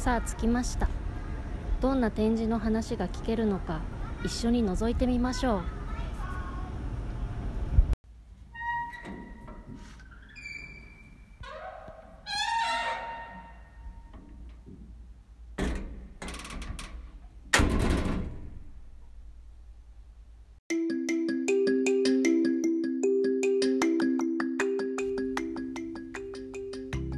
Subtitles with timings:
[0.00, 0.88] さあ着きました。
[1.82, 3.82] どんな展示の話が聞けるのか
[4.24, 5.62] 一緒に覗いてみましょう。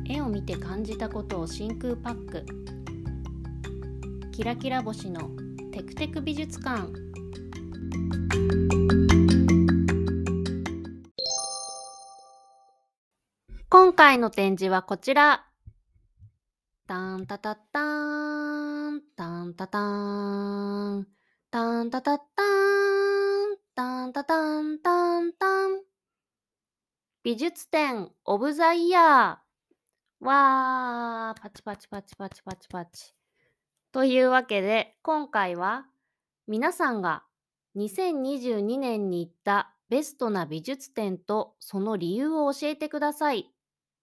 [0.04, 2.44] 絵を見て感じたことを真空パック。
[4.42, 5.30] キラキラ星の
[5.70, 6.92] テクテク美術館。
[13.68, 15.46] 今回の展示はこちら。
[16.88, 21.06] タンタタッタンタンタタン。
[21.48, 25.82] タンタタッタンタンタタンタンタン。
[27.22, 30.26] 美術展オブザイヤー。
[30.26, 33.14] わーパチパチパチパチパチパチ。
[33.92, 35.84] というわけで今回は
[36.48, 37.24] 皆さんが
[37.76, 43.50] 2022年に行ったベストな美術展とその理由を教えてください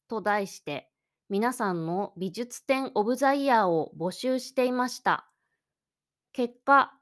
[0.07, 0.91] と題して
[1.27, 5.27] 皆さんの美術展オブザイヤーを募集していました。
[6.33, 6.93] 結果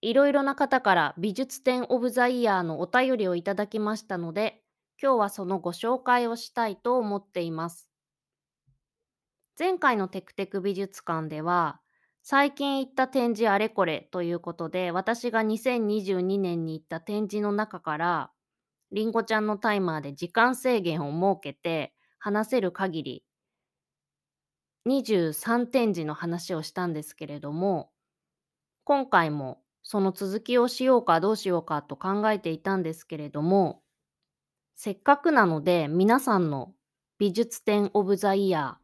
[0.00, 4.62] いろいろな方から美術展オブザイヤーのお便りをいただきましたので
[5.00, 7.90] 今日はそのご紹介をしたいと思っています。
[9.58, 11.82] 前回のテクテク美術館では
[12.24, 18.30] 最近行った展示あれこれということで私が2022年に行った展示の中から
[18.92, 23.24] りんごちゃんのタイマーで時間制限を設けて話せる限り
[24.86, 27.90] 23展示の話をしたんですけれども
[28.84, 33.82] 今回もその続きをしようかどうしようかと考えていたんですけれども
[34.76, 36.72] せっかくなので皆さんの
[37.18, 38.81] 美術展オブザイヤー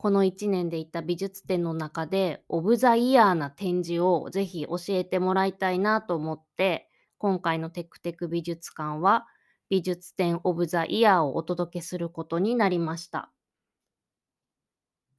[0.00, 6.88] この1年で行った美術展の中でオブザイヤーな展示をぜひ教えてもらいたいなと思って
[7.18, 9.26] 今回のテクテク美術館は
[9.68, 13.30] 美術展オブザイヤーをお届けすることになりました。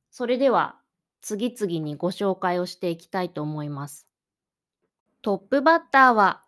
[0.09, 0.79] それでは
[1.21, 4.07] 次々にご紹介をしていきたいと思います。
[5.21, 6.43] トップバッターは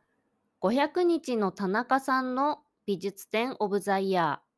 [0.60, 4.53] 500日の田中さんの美術展オブザイヤー。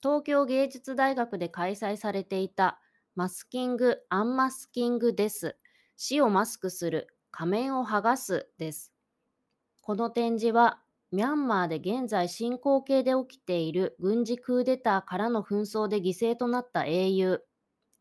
[0.00, 2.80] 東京芸術大学で開催されていた
[3.16, 5.56] マスキング・アンマスキングです。
[5.96, 8.92] 死をマスクする、仮面を剥がすです。
[9.82, 17.40] この展示はミャンマーで現在進行形で起きている軍事クーデターからの紛争で犠牲となった英雄、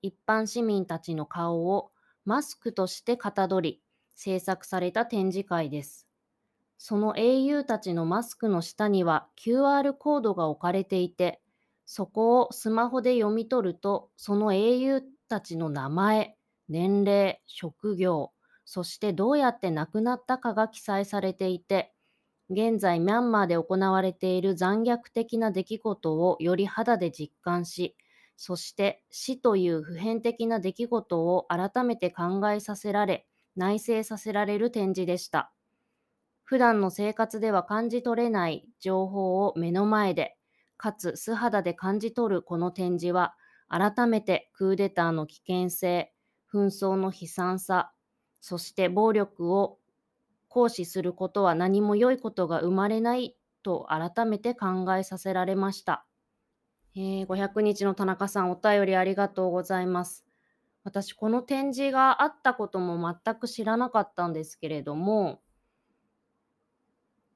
[0.01, 1.91] 一般市民たちの顔を
[2.25, 3.81] マスクとしてかたどり、
[4.13, 6.07] 制作された展示会です。
[6.77, 11.41] その英雄たちのマスクの下には QR コードが置かれていて、
[11.87, 16.37] そこをスマホで読み取ると、その英雄たちの名前、
[16.69, 18.33] 年齢、職業、
[18.65, 21.95] そしてどうやって亡くなったかが記載されていて、
[22.49, 27.95] 現在ミャンマーで行われている残虐的な出来事をより肌で実感し、
[28.37, 35.53] そして死という普遍的な出来事を改めて考えさせられ、内省させられる展示でした。
[36.43, 40.36] 普段の生活では感じ取れない情報を目の前で、
[40.77, 43.35] かつ素肌で感じ取るこの展示は、
[43.69, 46.13] 改めてクーデターの危険性、
[46.51, 47.93] 紛争の悲惨さ、
[48.39, 49.79] そして暴力を
[50.47, 56.06] 行使することは何も良いことが生まれないと改めて考えさせられました。
[56.95, 60.25] えー500日の田中さん、お便りありがとうございます。
[60.83, 65.41] 私、この展示があったことも全く知らなかったんですけれども、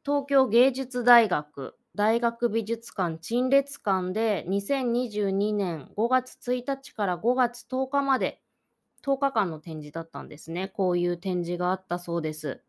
[0.05, 8.41] 東京芸術大学大学美術館陳列館で2022年5月1日から5月10日まで
[9.05, 10.69] 10日間の展示だったんですね。
[10.69, 12.63] こういう展示があったそうです。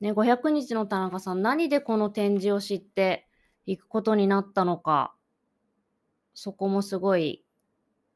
[0.00, 3.26] ね、500日の田中さん、何でこの展示を知って
[3.66, 5.14] いくことになったのか、
[6.34, 7.44] そこもすごい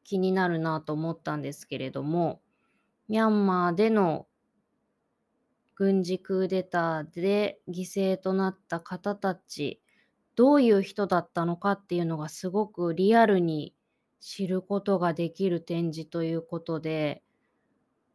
[0.04, 2.40] 気になるなと思ったんですけれども、
[3.08, 4.26] ミャンマーでの
[5.80, 9.80] 軍事クーデターで犠牲となった方たち、
[10.36, 13.74] どういう人だったのかっていうのがすごくリアルに
[14.20, 17.22] 知ることができる展示ということで、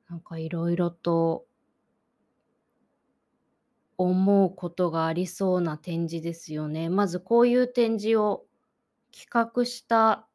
[0.08, 1.48] なんかいろいろと
[3.98, 6.90] 思うことがありそうな展示ですよね。
[6.90, 8.46] まずこういう展示を
[9.12, 10.28] 企画した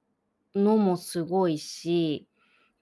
[0.54, 2.28] のもすごいし、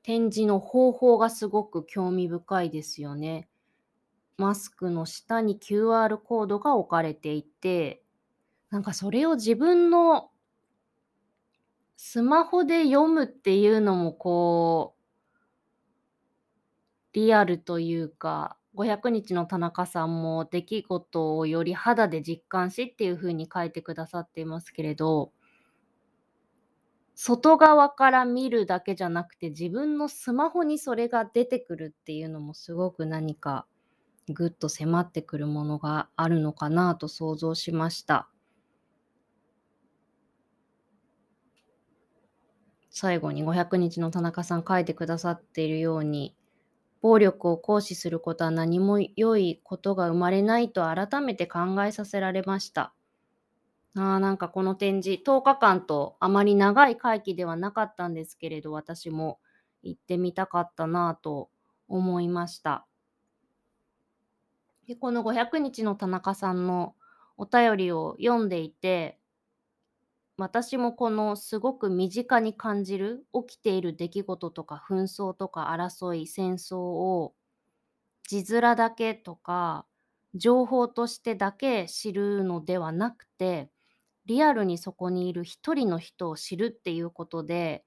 [0.02, 3.48] 展示の方法がすごく興味深いですよね。
[4.38, 8.02] マスクの下に QR コードが置かれていて、
[8.70, 10.30] なんかそれを自分の
[11.96, 14.98] スマホで読むっていうのもこう
[17.14, 25.32] リアルというか、500日の田中さんも出来事をより肌で実感しっていう風に書いてくださっていますけれど
[27.16, 33.66] 外側から見るだけじゃなくて、自分のスマホにそれが出てくるっていうのもすごく何か
[34.32, 38.28] ぐっと迫ってくるものがあるのかなと想像しました。
[42.90, 46.34] 最後に500日の田中さん書いてくださっているように、
[47.02, 52.94] 暴力を行使することは何も良いことが生まれないと改めて考えさせられました。
[53.96, 59.40] あ、なんかこの展示、10日間とあまり長い会期ではなかったんですけれど、私も
[59.82, 61.50] 行ってみたかったなと
[61.88, 62.87] 思いました。
[64.88, 66.96] で、この500日の田中さんの
[67.36, 69.20] お便りを読んでいて、
[70.38, 77.34] 私もこのすごく身近に感じる起きている出来事とか紛争とか争い戦争を
[78.28, 79.84] 字面だけとか
[80.34, 83.72] 情報としてだけ知るのではなくて
[84.26, 87.84] リアルにそこにいる一人の人を知るっていうことで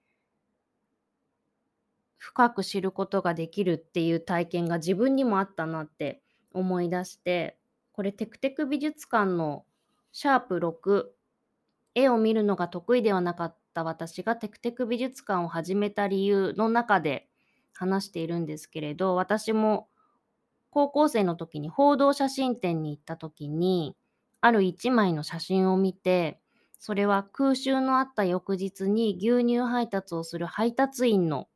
[2.17, 6.21] 深く知ることができるっていう体験が自分にもあったなって
[6.53, 7.57] 思い出して
[7.93, 9.65] これテクテク美術館の
[10.11, 11.05] シャープ6
[11.95, 17.27] 絵を見るのが得意ではなかった私がテクテク美術館を始めた理由の中で
[17.73, 19.87] 話しているんですけれど私も
[20.69, 23.95] 高校生の時に報道写真展に行った時に
[24.39, 26.39] ある一枚の写真を見て
[26.79, 31.47] それは空襲のあった翌日に牛乳配達をする配達員の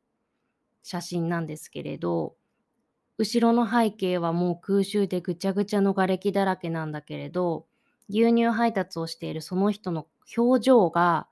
[0.82, 2.36] 写真なんですけれど
[3.18, 7.66] 後ろの背景はもう空襲でぐちゃぐちゃの瓦礫だらけなんだけれど
[8.08, 11.28] 牛乳配達をしているその人の表情が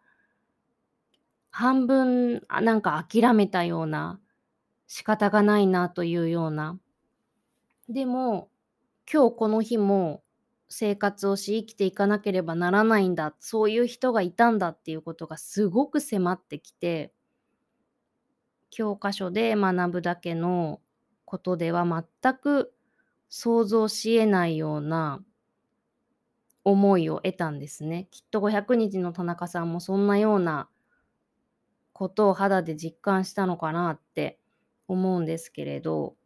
[1.51, 4.21] 半分なんか諦めたような
[4.87, 6.79] 仕方がないなというような。
[7.89, 8.51] でも
[9.11, 10.23] 今日この日も
[10.69, 17.13] 生活をし生きていかなければならないんだそういう人がいたんだっていうことがすごく迫ってきて
[18.71, 20.81] 教科書で学ぶだけの
[21.25, 22.73] ことでは全く
[23.29, 25.23] 想像しえないような
[26.65, 28.09] 思いを得たんですね。
[28.11, 30.69] きっと500日の田中さんもそんなような
[31.93, 34.39] ことを肌で実感したのかなって
[34.89, 36.17] 思うんですけれど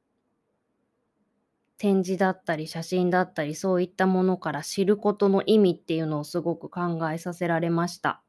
[1.77, 8.23] 展示だったり写真だったりそういったものから知ることの意味っていうのをすごく考えさせられました。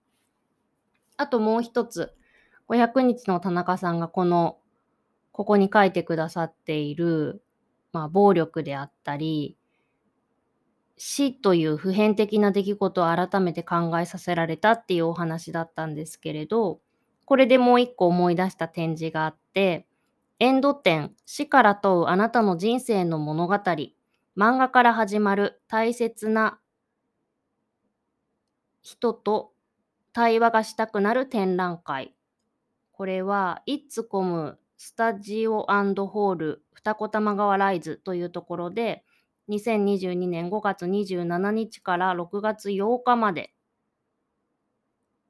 [1.18, 2.14] あともう一つ
[2.68, 4.59] 500日の田中さんがこの
[5.40, 7.42] ここに書いてくださっている、
[7.94, 9.56] まあ、暴力であったり
[10.98, 16.82] 死という普遍的な出来事を改めて考えさせられたっていうお話だったんですけれど、
[17.24, 19.88] これでもう一個思い出した展示があって、
[20.40, 23.88] エンド展、死から問うあなたの人生の物語、漫
[24.36, 26.60] 画から始まる大切な
[28.82, 29.54] 人と
[30.12, 32.14] 対話がしたくなる展覧会。
[32.92, 39.04] これは、イッツコムスタジオホール二子玉川ライズというところで、
[39.50, 43.54] 2022年5月27日から6月8日まで。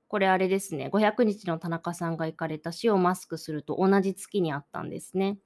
[0.07, 0.91] これあれですね。
[0.93, 5.39] 500日の田中さんが行かれた死をマスクすると同じ月にあったんですね。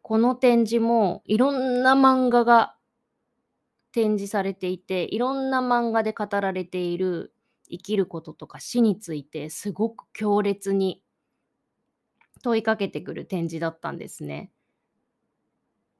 [0.00, 2.76] この展示もいろんな漫画が
[3.92, 7.34] 展示されていて、いろんな漫画で語られている
[7.68, 11.02] 生きることとか死についてすごく強烈に
[12.42, 14.50] 問いかけてくる展示だったんですね。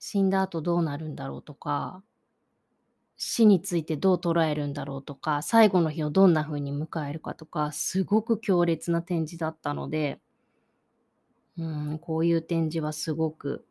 [0.00, 2.02] 死んだ後どうなるんだろうとか、
[3.16, 10.20] 死についてどう捉えるんだろうとか、最後の日をどんな風に迎えるかとか、すごく強烈な展示だったので、
[11.58, 11.62] う
[11.94, 13.64] ん、こういう展示はすごく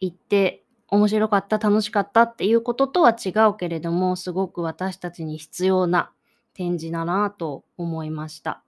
[0.00, 6.12] 行って面白かった、楽しかったっていうこととは違うけれども、すごく私たちに必要な
[6.52, 8.63] 展示だなと思いました。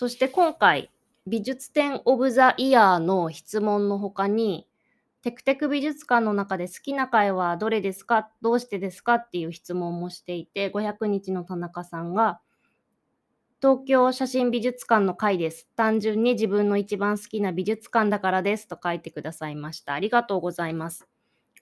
[0.00, 0.90] そして今回、
[1.26, 4.66] 美術展オブザイヤーの質問の他に、
[5.20, 12.40] テクテク美術館の中で好きな回はどれですかどうしてですかっていう質問もしていて、500日の田中さんが、
[13.60, 15.68] 東京写真美術館の会です。
[15.76, 19.92] 単純に自分の一番好きな美術館だからですと書いてくださいました。
[19.92, 21.06] ありがとうございます。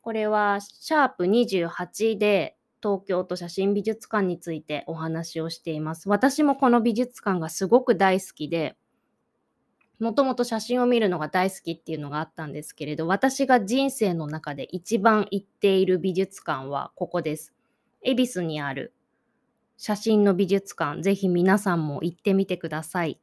[0.00, 6.08] これはシャープ28で東京都写真美術館についてお話をしています。
[6.08, 8.76] 私もこの美術館がすごく大好きで、
[9.98, 17.52] もともと写真を見るのが大好きっていうのがあったんですけれど、私が人生の中で一番行っている美術館はここです。
[18.02, 18.94] 恵比寿にある
[19.76, 23.20] 写真の美術館、ぜひ皆さんも行ってみてください。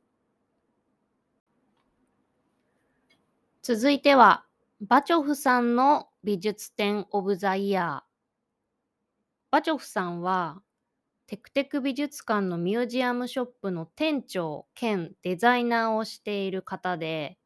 [3.61, 4.45] 続いては、
[4.81, 8.04] バチョフさんの美術展オブザイヤー。
[9.55, 10.61] バチョフさんは、
[11.27, 17.37] テクテク美術館のミュージアムショップの店長兼デザイナーをしている方で、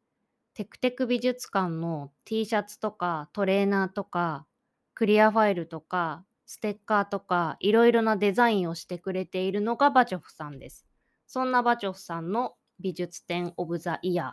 [0.56, 4.48] テクテク美術館の T シャツとかトレーナーとか
[4.96, 10.88] クリアファイルとかステッカーとかいろいろなデザインをしてくれているのがバチョフさんです。
[11.28, 14.32] そんなバチョフさんの美術展オブザイヤー。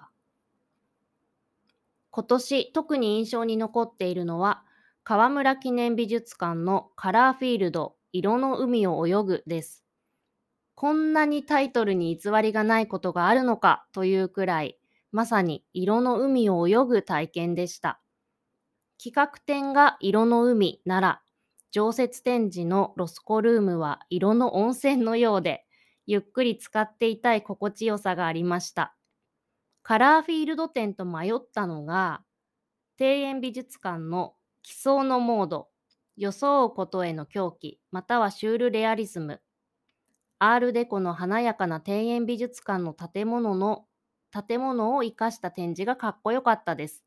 [2.10, 4.64] 今年特に印象に残っているのは
[5.08, 9.84] 河村記念美術館のカラーフィールド色の海を泳ぐです。
[10.74, 14.80] こんなにタイトルに偽りがないことがあるのかというくらい
[15.12, 18.00] まさに色の海を泳ぐ体験でした。
[19.00, 21.22] 企画展が色の海なら
[21.70, 25.66] 常設展示のロスコルームは色の温泉のようで、
[26.06, 28.96] ゆっくり使っていたい心地よさがありました。
[29.84, 32.24] カラーフィールド展と迷ったのが、
[32.98, 34.35] 庭園美術館の
[34.66, 35.68] 奇想のモード、
[36.16, 39.40] 装うことへの狂気、またはシュールレアリズム、
[40.40, 43.86] アールデコの華やかな庭園美術館の建物の
[44.32, 47.04] 建物を生かした展示がかっこよかったです。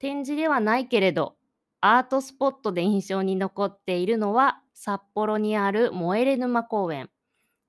[0.00, 1.36] 展示ではないけれど、
[1.80, 7.10] アートスポットで印象に残っているのは札幌にあるモエレ沼公園。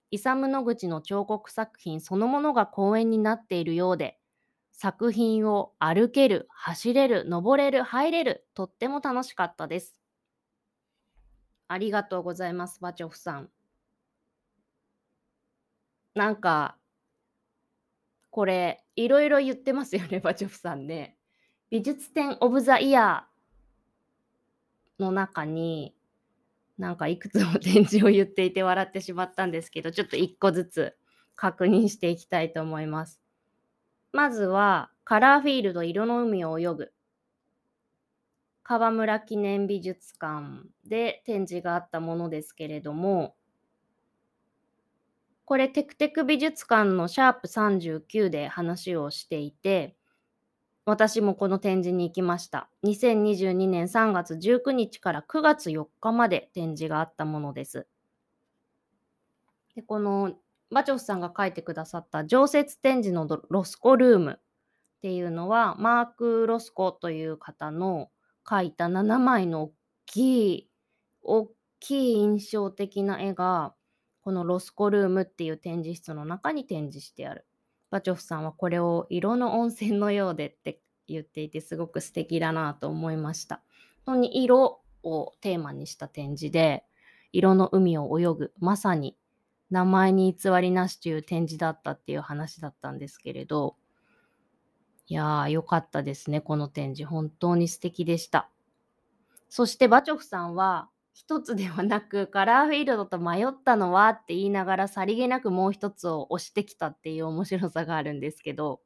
[0.10, 4.17] イサム・ノグチの彫刻作品そのものが公園になっているようで、
[4.77, 10.01] 作品を歩ける、走れる、登れる、入れる、とっても楽しかったです。
[11.70, 13.50] ありがとうございます、バチョフさん。
[16.13, 16.77] なんか、
[18.32, 21.17] これ、いろいろ言ってますよね、バチョフさんね。
[21.70, 25.96] 美術展オブザイヤーの中に、
[26.77, 30.98] なんかいくつも展示を言っていて笑ってしまったんですけど、ちょっと一個ずつ
[31.36, 33.25] 確認していきたいと思います。
[34.15, 36.93] まずは、カラーフィールド色の海を泳ぐ。
[38.63, 43.36] 河村記念美術館で展示があったものですけれども、
[45.43, 49.98] これテクテク美術館のシャープ39で話をしていて、
[50.86, 52.69] 私もこの展示に行きました。
[52.86, 57.86] 2022年3月19日から9月4日まで展示があったものです。
[59.75, 60.38] でこの
[60.72, 64.41] バチョフさんが書いてくださった常設展示のロスコルームっ
[65.01, 68.10] ていうのはマーク・ロスコという方の
[68.45, 69.74] 描いた7枚の大
[70.05, 70.69] きい
[71.22, 73.75] 大きい印象的な絵が
[74.22, 77.45] このロスコルームっていう展示室の中に展示してある。
[77.91, 83.62] バチョフさんはこれを色の温泉のようでって言っていてすごく素敵だなと思いました。
[84.05, 86.84] 本当に色をテーマにした展示で
[87.31, 89.15] 色の海を泳ぐまさに
[89.69, 93.75] 名前に偽りなしという展示だったっていう話だったんですけれど。
[95.07, 97.10] いやー良かったですねこの展示。
[97.10, 98.50] 本当に素敵でした。
[99.50, 108.81] そしてバチョフさんは一つではなくカラーフィールドと迷ったのはって言いながらさりげなくもう一つを押してきたっていう面白さがあるんですけど。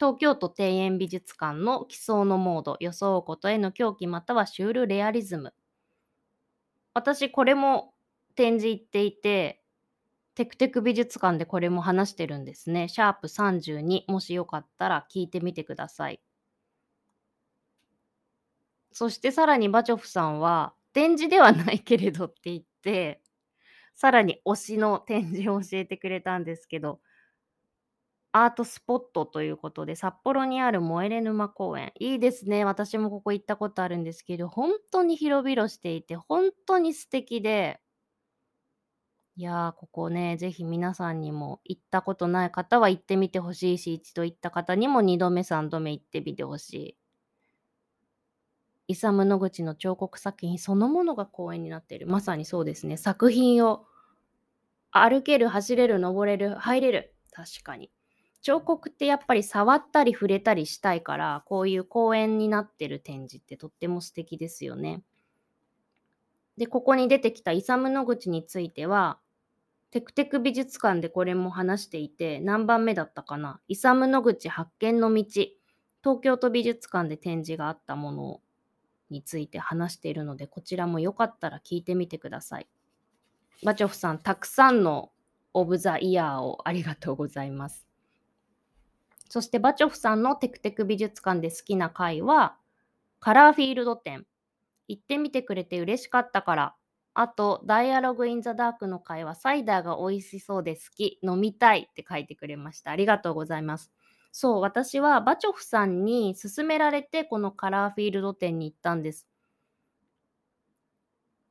[0.00, 5.52] 東京都庭園美術館の奇想のモード装うことへの狂気またはシュールレアリズム。
[6.94, 7.92] 私これも
[8.40, 9.62] 展示行っていて
[10.34, 16.20] テクテク美術館でこれも話してるんですねシャープ32もしよかったら聞いてみてください
[18.92, 23.22] そしてさらにバチョフさんは展示ではないけれどって言って、
[23.94, 27.00] さらに推しの展示を教えてくれたんですけど、
[28.32, 31.92] アートスポットということで、札幌にあるモエレ沼公園。
[31.98, 32.64] いいですね。
[32.64, 37.80] 私もここ行ったことあるんですけど、本当に広々していて、本当に素敵で、
[39.40, 46.96] いやー、ここね、ぜひ皆さんにも行ったことない方は行ってみてほしいし、一度行った方にも2度目、3度目行ってみてほしい。
[48.88, 52.06] イサム・ノグチの彫刻作品そのものが公園になっている。
[52.06, 52.98] まさにそうですね。
[52.98, 53.86] 作品を
[54.90, 57.14] 歩ける、走れる、登れる、入れる。
[57.32, 57.90] 確かに。
[58.42, 65.02] 彫刻ってやっぱり触ったり触れたりしたいから、こういう公園になってる展示ってとっても素敵ですよね。
[66.58, 69.18] で、ここに出てきたイサム・ノグチについては、
[69.90, 73.60] テクテク美術館でこれも話していて、何番目だったかな？
[73.66, 75.24] イサム・ノグチ発見の道。
[76.02, 78.40] 東京都美術館で展示があったもの
[79.10, 82.68] について話しているので、こちらもよかったら聞いてみてください。
[83.64, 85.10] バチョフさん、たくさんの
[85.52, 87.86] オブ・ザ・イヤーをありがとうございます。
[89.28, 92.56] そしてバチョフさんのテクテク美術館で好きな回は、
[93.18, 94.24] カラーフィールド展。
[94.88, 96.74] 行ってみてくれて嬉しかったから。
[97.20, 102.92] あと、ダイアログ・イン・ザ・ダークの回はサイダーが美味しそうで好き、飲みたいって書いてくれました。
[102.92, 103.92] ありがとうございます。
[104.32, 109.28] そう、私はバチョフさんに勧められてこのカラーフィールド店に行ったんです。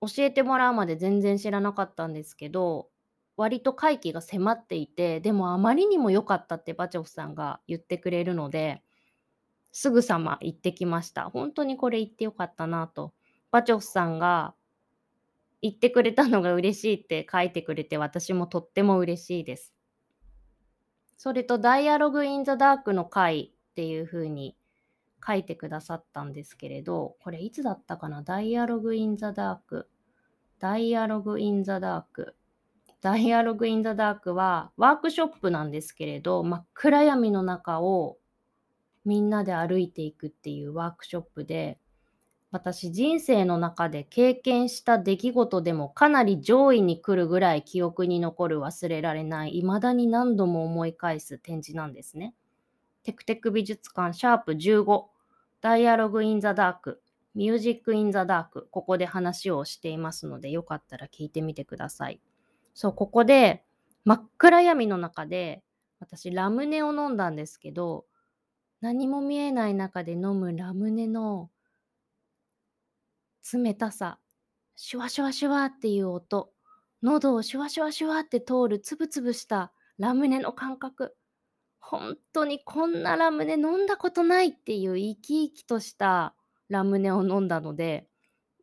[0.02, 2.90] 教えてもらうまで全然知らなかったんですけど、
[3.38, 8.82] 割と会期が迫っていて、でもあまりにも良かったってバチョフさんが言ってくれるので、
[9.72, 11.30] すぐさま行ってきました。
[11.30, 13.14] 本当にこれ行ってよかったなと。
[13.52, 14.56] バチョフさんが
[15.62, 19.74] 言ってくれたのが嬉しいって書いてくれて、私もとっても嬉しいです。
[21.18, 24.56] それと、ダイアログ・イン・ザ・ダークの回っていう風に
[25.26, 28.22] 書いてくださったんですけれど、これいつだったかな？
[28.22, 29.90] ダイアログ・イン・ザ・ダーク。
[30.60, 32.36] ダイアログ・イン・ザ・ダーク。
[33.02, 38.18] ダイアログ・イン・ザ・ダークはワークショップなんですけれど、真っ暗闇の中を
[39.06, 41.80] みんなで歩いていくっていうワークショップで、
[42.52, 52.34] 私人生の中で経験した出来事でもかなり上位に来るぐらい記憶に残る忘れられない未だに何度も思い返す展示なんですね。
[53.04, 55.04] テクテク美術館シャープ15
[55.62, 57.02] ダイアログインザダーク
[57.36, 62.20] ミュージックインザダークここで話をしていますのでよかったら聞いてみてください。
[62.74, 63.64] そうここで
[64.06, 65.62] 真っ暗闇の中で
[66.00, 68.06] 私ラムネを飲んだんですけど
[68.82, 71.52] 何も見えない中で飲むラムネの
[73.54, 74.20] 冷たさ、
[74.76, 76.54] シュワシュワシュワっていう音、
[77.02, 81.16] 喉をシュワシュワシュワって通るつぶつぶしたラムネの感覚。
[81.80, 86.36] 本当にこんなラムネ飲んだことないっていう生き生きとした
[86.68, 88.08] ラムネを飲んだので、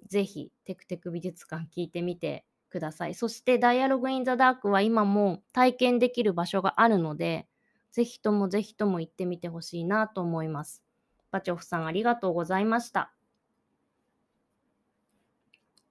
[0.09, 3.15] ぜひテクテク美術館聞いてみてください。
[3.15, 7.49] そしてダイアログインザダークは今も体験できる場所があるので、
[7.91, 10.85] ぜひともぜひとも行ってみてほしいなと思います。
[11.31, 13.16] バチョフさんありがとうございました。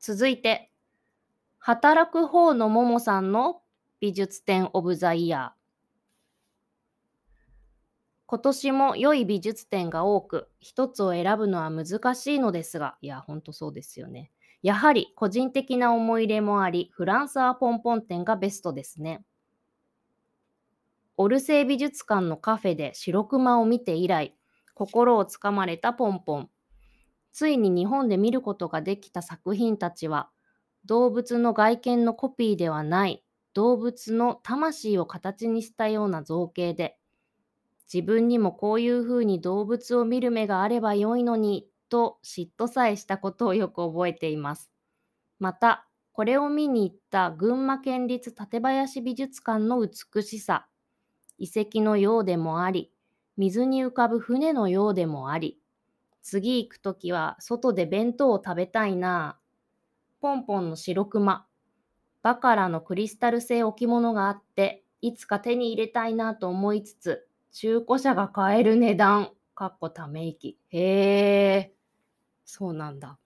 [0.07, 0.69] 続いて、
[1.57, 3.63] 働く方のももさんの
[3.99, 5.59] 美術展オブザイヤー。
[8.27, 14.29] 今年も良い美術展が多く、一つを選ぶのは難しいのですが、いや、ほんとそうですよね。
[14.61, 19.25] やはり個人的な思い入れもあり、フランスアポンポン展がベストですね。
[21.17, 24.37] オルセイ美術館のカフェで白熊を見て以来、
[24.75, 26.49] 心をつかまれたポンポン。
[27.35, 30.29] ついに日本で見ることができた作品たちは、
[30.85, 36.97] 動物の外見のコピーではない動物の魂を形にしたような造形で、
[37.93, 44.71] 自分にもこういうふうに動物を見る目があればよいのに、と嫉妬さえしたことをよく覚えています。
[45.37, 50.69] また、これを見に行った群馬県立館林美術館の美しさ、
[51.37, 52.93] 遺跡のようでもあり、
[53.35, 55.59] 水に浮かぶ船のようでもあり、
[56.27, 59.37] 次行くときは外で弁当を食べたいな。
[60.21, 61.45] ポンポンの白熊。
[62.23, 69.33] バカラのクリスタル製置物があって、いつか手に入れたいなと思いつつ、中古車が買える値段。
[69.53, 70.57] かっこため息。
[70.69, 71.75] へえ、
[72.43, 73.19] そうなんだ。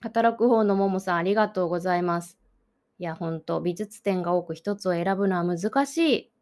[0.00, 2.36] 働く方のももさんありがとうございます。
[2.98, 6.32] いや、ほんと、美術展が多く一つを選ぶのは難しい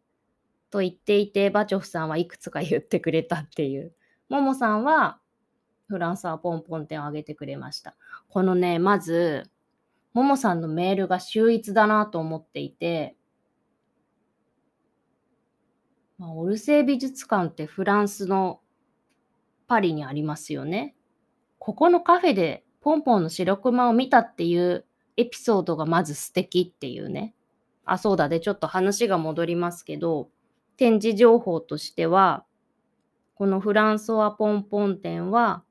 [0.70, 3.94] と言っていて、バチョフさんはいくつか言ってくれたっていう。
[4.30, 5.20] ももさんは、
[5.88, 7.94] フランスはポンポン点を挙げてくれました。
[8.28, 9.50] このね、まず、
[10.12, 13.16] ももさんのメールが秀逸だなと思っていて、
[16.18, 18.60] まあ、オルセー美術館ってフランスの
[19.66, 20.94] パリにありますよね。
[21.58, 24.84] ここのカフェでポンポンの白熊を見たっていう
[25.16, 27.34] エピソードがまず素敵っていうね。
[27.84, 30.28] あ、そうだで、ちょっと話が戻りますけど、
[30.76, 32.44] 展示情報としては、
[33.34, 35.64] このフランソワポンポン展は、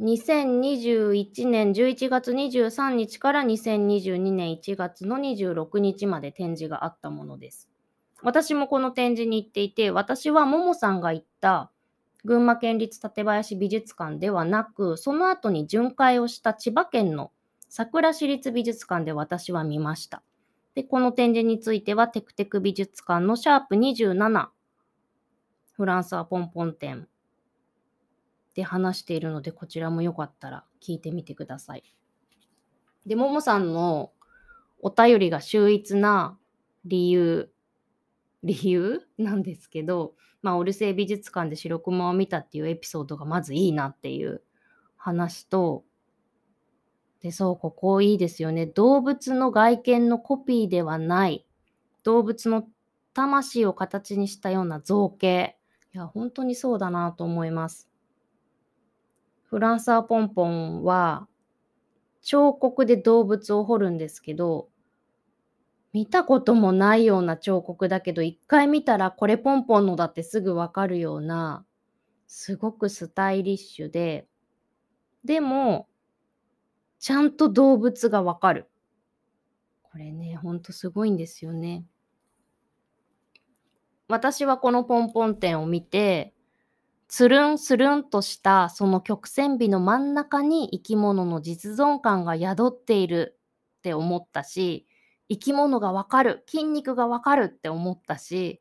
[0.00, 7.68] 2021年11月23日から2022年1月の26日まで展示があったものです。
[8.22, 11.70] 私もこの展示に行っていて、私はももさんが行った
[12.24, 17.30] 群馬県立館林美術館ではなく、その後に巡回をした千葉県の
[17.68, 20.22] 桜市立美術館で私は見ました。
[20.74, 24.48] で、この展示についてはテクテク美術館のシャープ27、
[25.74, 27.06] フランスはポンポン展
[28.54, 31.82] で話しているので、こちらもよかったら聞いてみてください。
[33.06, 34.12] で、ももさんの
[34.80, 36.38] お便りが秀逸な
[36.84, 37.50] 理由、
[38.42, 39.00] 理由？
[39.18, 44.42] なんですけど、まあ、オルセイ美術館で白熊を見たっていうエピソードがまずいいなっていう
[44.96, 45.84] 話と、
[47.20, 48.66] で、そう、ここいいですよね。
[48.66, 51.46] 動物の外見のコピーではない、
[52.02, 52.68] 動物の
[53.14, 55.56] 魂を形にしたような造形。
[55.94, 57.88] いや、本当にそうだなと思います。
[59.54, 61.28] フランサーポンポンは、
[62.22, 64.68] 彫刻で動物を彫るんですけど、
[65.92, 71.64] 見たこともないような彫刻だけど、一回見たらこれポンポンのだってすぐわかるような、
[72.26, 74.26] すごくスタイリッシュで、
[75.24, 75.86] でも、
[76.98, 78.68] ちゃんと動物がわかる。
[79.84, 81.84] これね、ほんとすごいんですよね。
[84.08, 86.33] 私はこのポンポン展を見て、
[87.08, 93.38] つるんするんとしたその曲線美の真ん中に生き物の実存感が宿っている
[93.78, 94.86] って思ったし、
[95.28, 98.60] 生き物がわかる、筋肉がわかるって思ったし、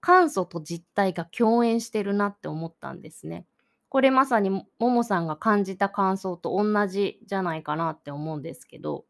[0.00, 3.46] 簡素と実体が共演してるなって思ったんですね。
[3.88, 9.04] これまさにももさんが感じた感想と同じじゃないかなって思うんですけど、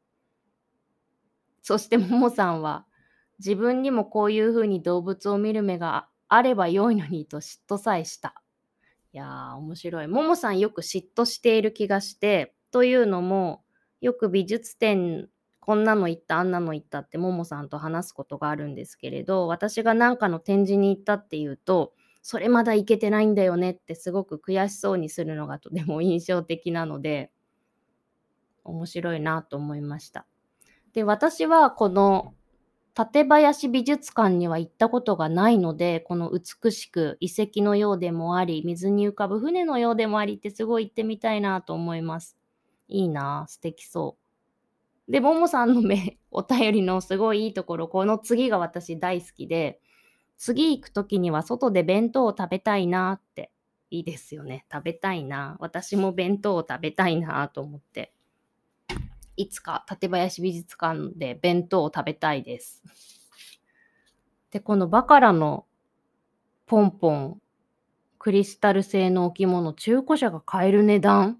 [1.62, 2.86] そしてももさんは
[3.38, 8.39] 自分にもこういうふうに動物を見る目があれば良いのにと嫉妬さえした。
[9.12, 10.06] いやー、面白い。
[10.06, 13.64] ももさんよく嫉妬している気がして、というのも、
[14.00, 21.92] よく美術展、こんなの行った、あんなの行ったってももさんと話すことがあるんですけれど、私が何かの展示に行ったっていうと、
[22.22, 27.32] それまだ行けてないんだよねってすごく悔しそうにするのがとても印象的なので、
[28.64, 30.26] 面白いなと思いました。
[30.92, 32.34] で、私はこの
[33.00, 42.36] 館林美術館には行ったことがないので、この美しく遺跡のようでもあり、水に浮かぶ船のようでもありってすごい行ってみたいなと思います。
[42.88, 44.18] いいな素敵そ
[45.08, 45.12] う。
[45.12, 49.80] で、ももさんの目、 お便りのすごいいいところ、この次が私大好きで、
[50.36, 53.50] 次行く時には外で弁当を食べたいなって。
[53.90, 54.66] いいですよね。
[54.72, 55.56] 食べたいな。
[55.58, 58.14] 私も弁当を食べたいなと思って。
[59.40, 62.82] いつか館林美術館で弁当を食べたいです。
[64.50, 65.64] で、このバカラの
[66.66, 67.40] ポンポン、
[68.18, 71.38] クリスタル製の置物、中古車が買える値段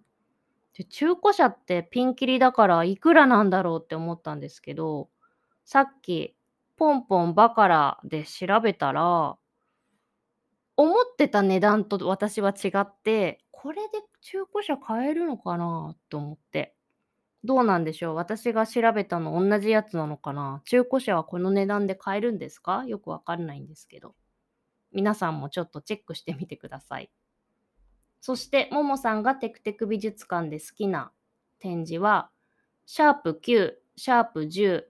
[0.73, 5.11] で中古車ってピンキリだからいくらなんだろうって思ったんですけど、
[5.67, 6.35] さっき
[6.79, 9.37] ポンポンバカラで調べたら、
[10.79, 16.75] 思ってた値段と私は違って、これで中古車買えるのかなと思って。
[17.43, 18.15] どうなんでしょう？
[18.17, 20.63] 私が調べたの同じやつなのかな？
[20.67, 22.85] 中古車はこの値段で買えるんですか？
[22.87, 24.15] よくわかんないんですけど。
[24.93, 27.11] 皆さんもちょっとチェックしてみてください。
[28.21, 31.13] そして、ももさんがテクテク美術館で好きな
[31.61, 32.29] 展示は、
[32.87, 34.83] シャープ9、シャープ10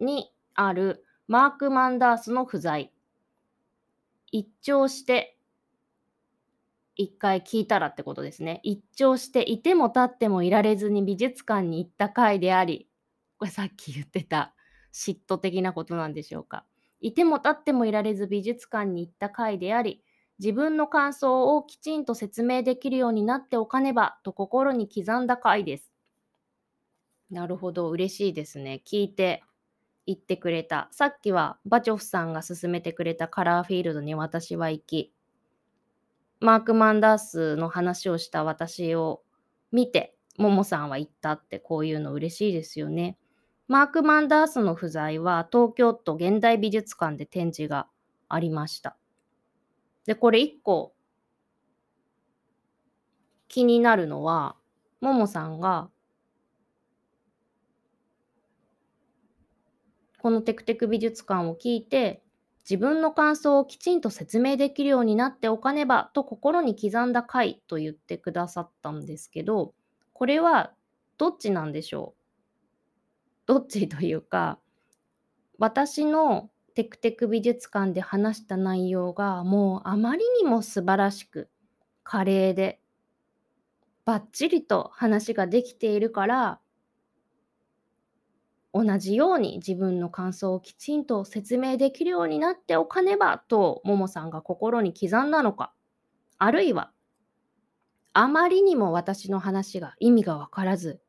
[0.00, 2.92] にあるマーク・マンダースの不在。
[4.30, 5.31] 一聴して、
[6.96, 8.60] 一回聞いたらってことですね。
[8.62, 12.88] 一聴していても立ってもいられずに美術館に行った回であり、
[13.38, 14.54] これさっき言ってた
[14.92, 16.64] 嫉妬的なことなんでしょうか。
[17.00, 20.04] いても立ってもいられず美術館に行った回であり、
[20.38, 25.92] 自分の感想をきちんと説明できるようになっておかねばと心に刻んだ回です。
[27.30, 28.82] なるほど、嬉しいですね。
[28.86, 29.42] 聞いて
[30.06, 30.88] 言ってくれた。
[30.92, 35.14] さっきはバチョフさんが勧めてくれたカラーフィールドに私は行き、
[36.42, 39.22] マーク・マンダースの話をした私を
[39.70, 43.16] 見て、ももさんは言ったってこういうの嬉しいですよね。
[43.68, 47.86] マーク・マンダースの不在は東京都現代美術館で展示が
[48.28, 48.96] ありました。
[50.04, 50.94] で、これ一個
[53.46, 54.56] 気になるのは、
[55.00, 55.90] ももさんが
[60.18, 62.21] このテクテク美術館を聞いて、
[62.68, 69.74] 自分の感想をきちんと説明できるようになっておかねばと心に刻んだ回と言ってくださったんですけど、
[70.12, 70.72] これは
[71.18, 72.22] どっちなんでしょう？
[73.46, 74.58] どっちというか、
[75.58, 81.50] 私のテクテク美術館で話した内容がもうあまりにも素晴らしく、
[82.04, 82.80] 華麗で、
[84.04, 86.60] バッチリと話ができているから、
[88.74, 95.72] 同じように自分の感想をきちんと説明できるようになっておかねばとももさんが心に刻んだのか。
[96.38, 96.90] あるいは
[98.14, 101.00] あまりにも私の話が意味がわからず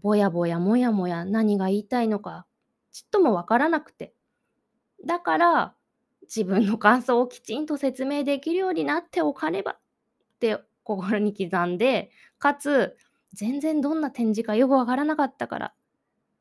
[0.00, 2.46] ぼやぼやもやもや何が言いたいのか
[2.92, 4.14] ちっともわからなくて。
[5.04, 5.74] だから
[6.22, 9.78] 自分の感想をきちんと説明できるようになっておかねばっ
[10.40, 12.96] て心に刻んでかつ
[13.32, 15.74] 全然どんな展示かよくわからなかったから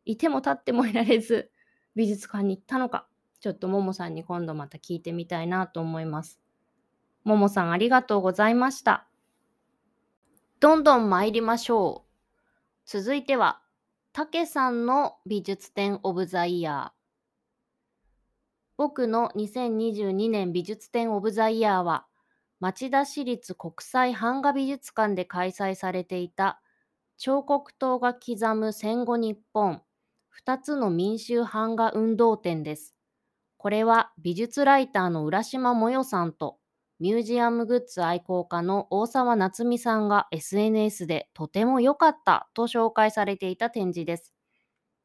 [0.05, 1.51] いても立ってもいられず
[1.95, 3.07] 美術館に行ったのか
[3.39, 6.39] ちょっとももさんに今度また聞いてみたいなと思います。
[7.23, 9.07] ももさんありがとうございました。
[10.61, 12.13] どんどん参りましょう。
[12.85, 13.61] 続いては、
[14.13, 17.03] たけさんの美術展オブザイヤー。
[18.77, 22.05] 僕の2022年美術展オブザイヤーは、
[22.61, 26.61] 町田市立国際版画美術館で開催されていた
[27.17, 29.81] 彫刻刀が刻む戦後日本
[30.33, 32.93] 2つの民衆版画運動展です。
[33.57, 36.59] これは美術ライターの浦島もよさんと
[36.99, 44.33] ミュージアムグッズ愛好家の大沢夏美さんが SNS でとても良かったと紹介されていた展示です。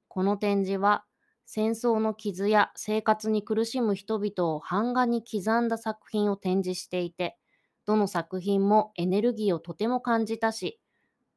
[0.08, 1.04] この展示は
[1.46, 7.38] 戦争の傷や生活に苦しむ人々を版画に刻んだ作品を展示していて、
[7.86, 10.80] どの作品もエネルギーをとても感じたし、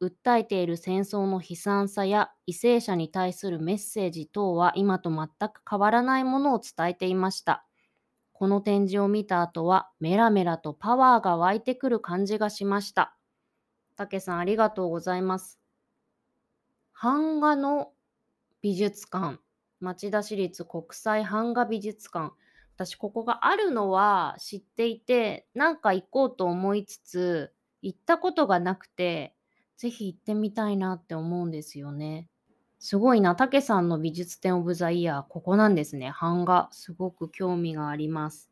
[0.01, 7.65] 訴えている戦争の悲惨さや為政者に対するメッセージ等は今と全く変わらないものを伝えていました。
[8.33, 13.15] この展示を見た後はメラメラとパワーが湧いてくる感じがしました。
[13.95, 15.59] たけさんありがとうございます。
[17.01, 17.93] 版画の
[18.61, 19.39] 美術館、
[19.79, 22.33] 町田市立国際版画美術館。
[22.75, 29.35] 私ここがあるのは知っていて、なんか行こうと思いつつ、行ったことがなくて、
[29.81, 32.27] ぜひ行ってみたいなって思うんですよね。
[32.77, 33.35] すごいな。
[33.35, 36.13] たけさんの美術展オブザイヤー、ここなんですね。
[36.21, 36.69] 版画。
[36.71, 38.51] すごく興味があります。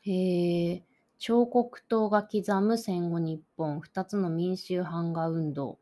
[0.00, 0.84] へえ。
[1.18, 5.78] 彫刻刀が刻む戦後日本、2つの民衆版画運動。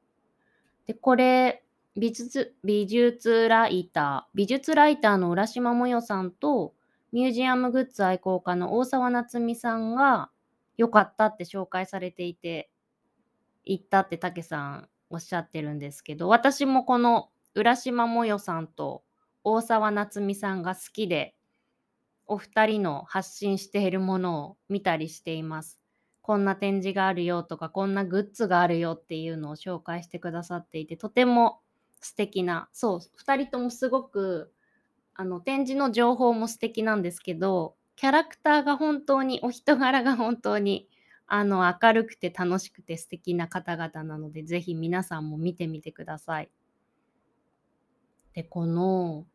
[0.88, 1.62] で、これ、
[1.96, 6.74] 美術、美術ライター、美術ライターの浦島もよさんと、
[7.12, 10.32] ミュージアムグッズ愛好家の大沢夏美さんが、
[10.76, 12.70] 良かったって紹介されていて、
[13.64, 19.04] 行ったってたけさんおっしゃってるんですけど、私もこの浦島もよさんと
[19.44, 21.34] 大沢夏美さんが好きで、
[22.26, 25.80] お二人の発信しているものを見たりしています。
[26.22, 31.60] こんな展示があるよとか、こんなグッズがあるよっていうのを紹介してくださっていて、とても
[32.00, 34.52] 素敵な、そう、二人ともすごく、
[35.14, 40.88] あの、展示の情報も素敵なんですけど、キャラクターが本当に、お人柄が本当に
[41.28, 46.50] あの、明るくて楽しくて素敵な方々なので、ぜひ皆さんも見てみてください。
[48.32, 49.26] で、この、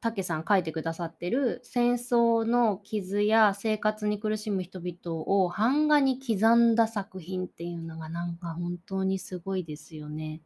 [0.00, 10.40] たけさん書いてくださってる戦争の傷や生活に苦しむ人々を版画に刻んだ作品っていうのがなんか本当にすごいですよね。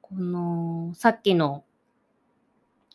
[0.00, 1.64] このさっきの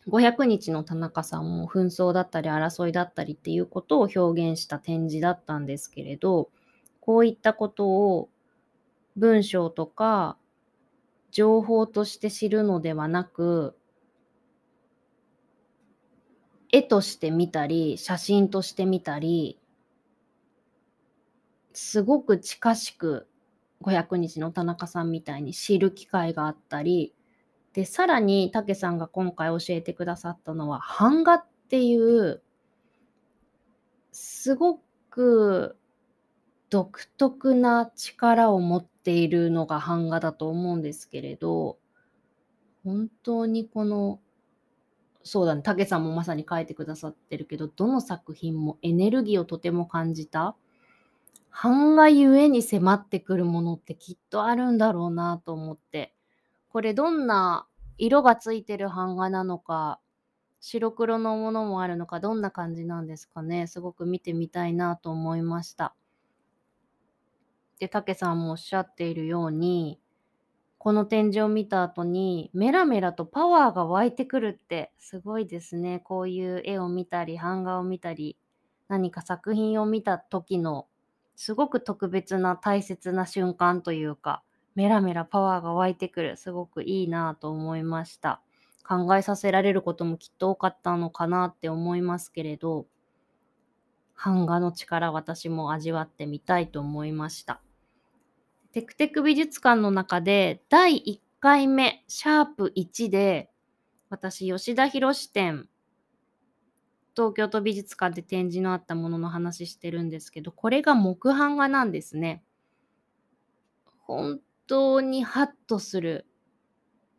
[0.08, 6.48] 500日の田中さんも紛争だったり争いだったりっていうことを表現した展示だったんですけれど、
[7.00, 8.30] こういったことを
[9.16, 10.38] 文章とか
[11.30, 13.76] 情報として知るのではなく、
[16.70, 19.58] 絵として見たり、写真として見たり、
[21.72, 23.28] すごく近しく
[23.82, 27.14] 500日の田中さんみたいに知る機会があったり、
[27.72, 32.42] で、さらに、たけさんが今回教えてくださったのは、版画っていう、
[34.12, 34.78] すご
[35.10, 35.78] く
[36.70, 41.78] 独特な力を持っているのが版画だと思うんですけれど、
[42.84, 44.20] 本当にこの、
[45.22, 50.56] そうだね、たけさんもまさに書いてくださってるけど、どの作品もエネルギーをとても感じた。
[51.50, 56.14] 版画ゆえに迫ってくるものってきっとあるんだろうなと思って。
[56.68, 57.66] これどんな
[57.98, 60.00] 色がついてる版画なのか、
[60.60, 63.66] 白黒のものもあるのか、どんな感じなんですかね。
[63.66, 65.94] すごく見てみたいなと思いました。
[67.78, 70.00] で、たけさんもおっしゃっているように、
[70.78, 76.00] この展示を見た後にメラメラとパワーが湧いてくるってすごいですね。
[76.00, 78.36] こういう絵を見たり、版画を見たり、
[78.88, 80.86] 何か作品を見た時の
[81.36, 84.42] すごく特別な大切な瞬間というか、
[84.78, 86.36] メラメラパワーが湧いてくる。
[86.36, 88.40] すごくいいなと思いました。
[88.86, 92.86] 考えさせられることもきっと多かったのかなって思いますけれど、
[94.14, 97.60] 版画の力私も味わってみたいと思いました。
[98.70, 103.50] テクテク美術館の中で第1回目、シャープ1で、
[104.10, 105.68] 私、吉田博展、
[107.16, 112.44] 東京都美術館で展示のあったものの話してるんですけど、これが木版画なんですね。
[114.06, 116.26] 本当にハッとする、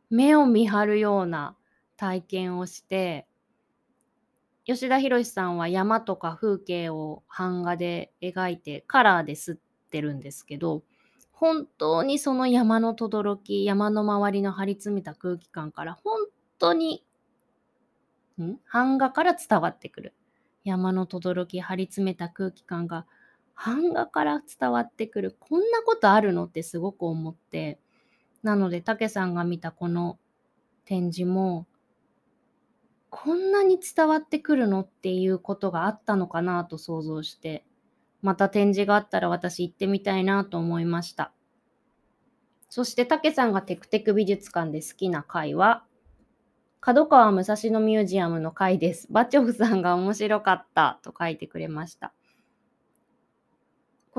[0.09, 1.57] 目を見張るような
[1.97, 3.27] 体験をして、
[4.65, 9.59] 吉田博さんは山とか風景を版画で描いてカラーで吸っ
[9.89, 10.83] てるんですけど、
[11.31, 16.27] 本当にその山の轟、山の周りの張り詰めた空気感から本
[16.59, 17.03] 当に、
[18.39, 18.57] ん？
[18.71, 20.13] 版画から伝わってくる。
[20.63, 23.07] 山の轟、張り詰めた空気感が
[23.63, 25.35] 版画から伝わってくる。
[25.37, 27.77] こんなことあるのってすごく思って。
[28.41, 30.17] なので、たけさんが見たこの
[30.85, 31.67] 展示も、
[33.09, 37.65] こんなに伝わってくるのっていうことがあったのかなと想像して、
[38.21, 41.33] また展示があったら私行ってみたいなと思いました。
[42.69, 45.83] そして、たけさんがテクテク美術館で好きな回は、
[46.79, 49.07] 角川武蔵野ミュージアムの回です。
[49.09, 52.13] バチョフさんが面白かったと書いてくれました。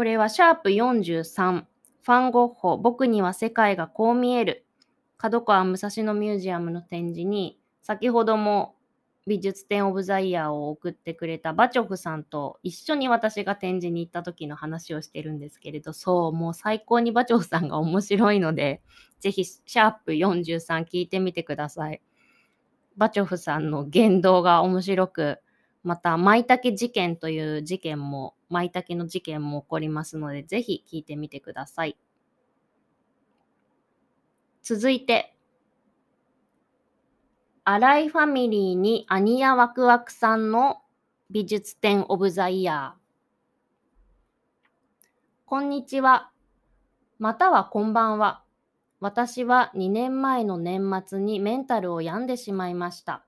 [0.01, 1.65] これはシャープ43、
[2.01, 4.65] ファンゴッホ、僕には世界がこう見える。
[5.19, 8.77] 角川武蔵野ミュージアムの展示に、先ほども
[9.27, 18.81] 美術展オブザイヤーを送ってくれたバチョフさんと一緒に私が展示に行った時の話をしてるんですけれど、そう、もう最高にバチョフさんが面白いので、
[19.19, 22.01] ぜひシャープ43聞いてみてください。
[22.97, 25.41] バチョフさんの言動が面白く、
[25.83, 31.97] また、舞茸事件という事件も、舞茸の事件も起こりますので、ぜひ聞いてみてください。
[34.63, 35.35] 続いて、
[37.65, 40.83] 新井ファミリーにアニヤワクワクさんの
[41.31, 43.01] 美術展オブザイヤー。
[45.47, 46.31] こんにちは。
[47.19, 48.43] またはこんばんは。
[49.01, 53.25] 私は2年前の年末にメンタルを病んでしまいました。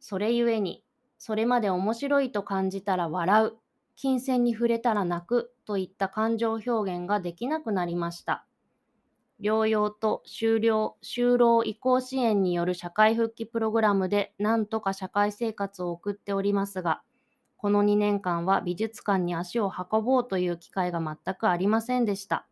[0.00, 0.84] それゆえに、
[1.18, 3.56] それまで面白いと感じたら笑う、
[4.02, 8.44] 金銭に触れたら泣くといった感情表現ができなくなりました。
[9.40, 17.02] 療養と就労就労移行支援による社会復帰プログラムでなんとか社会生活を送っておりますが、
[17.56, 22.48] この2年間は美術館に足を運ぼうという機会が全くありませんでした。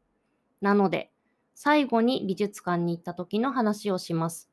[0.60, 1.10] なので、
[1.56, 4.52] 最後に美術館に行った時の話をします。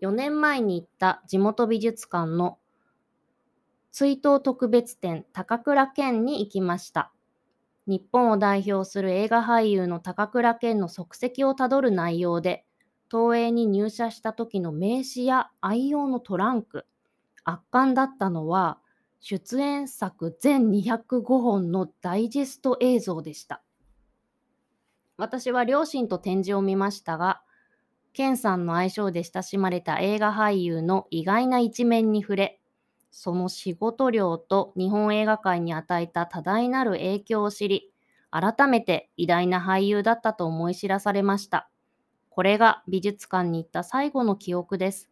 [0.00, 2.60] 4年前に行った地元美術館の
[3.98, 7.12] 追悼特別展高倉健に行きました。
[7.88, 12.64] 日本を代表する映画俳優の高倉健の足跡をたどる内容で、
[13.10, 16.86] 東映に入社した時の名刺や愛用のトランク、
[17.42, 18.78] 圧巻だったのは、
[19.18, 23.64] 出演作全205本のダイジェスト映像でした。
[25.16, 27.42] 私は両親と展示を見ましたが、
[28.12, 32.57] 健さんの愛称で親しまれた映画俳優の意外な一面に触れ、
[33.10, 37.92] その仕事量と日本映画界に与えた多大なる影響を知り、
[38.30, 41.70] 改めて偉大な俳優だったと思い知らされました。
[42.30, 45.10] これが美術館に行った最後の記憶です。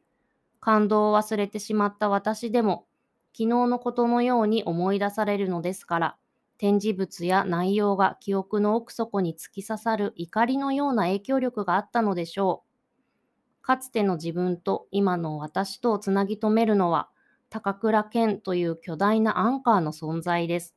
[0.60, 2.86] 感動を忘れてしまった私でも、
[3.32, 6.16] 昨日のことのように思い出されるのですから、
[6.58, 13.62] 展示物や内容が記憶の奥底に突き刺さる怒りのような影響力があったのでしょう。
[13.62, 17.10] かつての自分と今の私とをつなぎ止めるのは、
[17.48, 20.74] 高倉健という巨大なアンカーの存在です。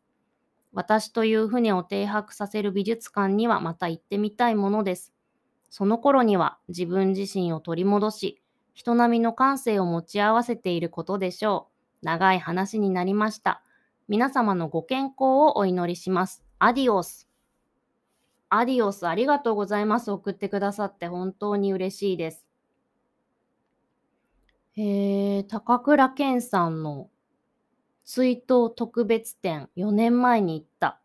[0.72, 5.14] 私という船を停泊させる美術館にはまた行ってみたいものです。
[5.70, 8.42] その頃には自分自身を取り戻し、
[8.74, 11.70] 人並みの感性を持ち合わせていることでしょ
[12.02, 12.06] う。
[12.06, 13.64] 長い話になりました。
[14.08, 16.44] 皆様のご健康をお祈りします。
[16.60, 17.28] アディオス。
[18.50, 20.12] アディオス、ありがとうございます。
[20.12, 22.49] 送ってくださって本当に嬉しいです。
[24.80, 27.10] へえ、高倉健さんの
[28.06, 31.02] 追悼特別展、4年前に行った。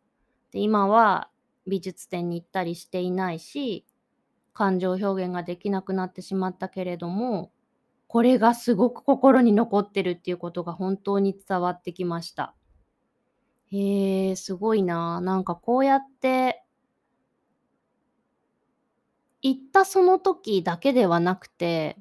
[0.52, 1.28] で今は
[1.66, 3.84] 美術展に行ったりしていないし、
[4.52, 7.50] 感情表現ができなくなってしまったけれども、
[8.06, 12.54] これがすごく心に残ってるっていうことが本当に伝わってきました。
[13.72, 15.20] へえ、すごいな。
[15.20, 16.62] なんかこうやって
[19.42, 21.98] 行ったその時だけではなくて、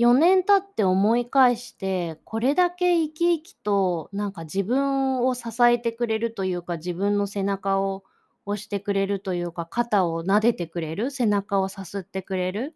[0.00, 8.04] 4年経って思い返して、これだけ生き生きと、なんか自分を支えてくれるというか、自分の背中を
[8.46, 12.74] 押してくれるというか、肩を撫でてくれる、背中をさすってくれる。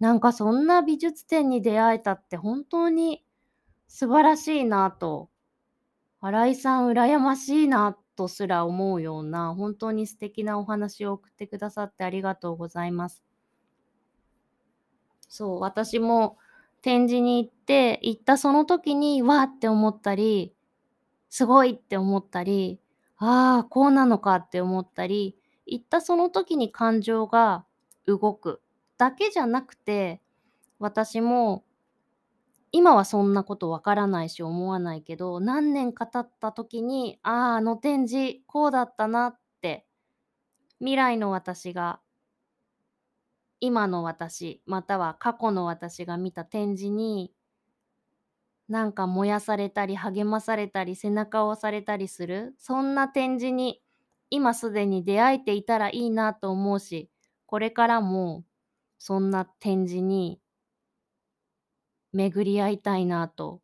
[0.00, 3.22] なんかそんな美術展に出会えたって本当に
[3.88, 5.30] 素晴らしいなと、
[6.20, 13.22] 新井さん羨ましいなとすら思うような、本当に素敵なお話を送ってくださってありがとうございます。
[15.28, 16.38] そう、私も
[16.82, 20.54] 展示に行って、行ったその時に、わーって思ったり、
[21.30, 22.80] すごいって思ったり、
[23.18, 27.64] ああ、こうなのかって思ったり、行ったその時に感情が
[28.06, 28.60] 動く
[28.98, 30.20] だけじゃなくて、
[30.80, 31.64] 私も
[32.72, 39.86] 今はそんなことわからないし思わないけど、何年か経った時に、ああ、あの展示こうだったなって
[40.80, 42.00] 未来の私が
[43.64, 47.32] 今の私または過去の私が見た展示に
[48.68, 53.80] なんか燃やされたり励まされたり背中を押されたりするそんな展示に
[54.30, 57.08] 今すでに出会えていたらいいなと思うし
[57.46, 58.44] これからも
[58.98, 60.40] そんな展示に
[62.12, 63.60] 巡り合いたいなと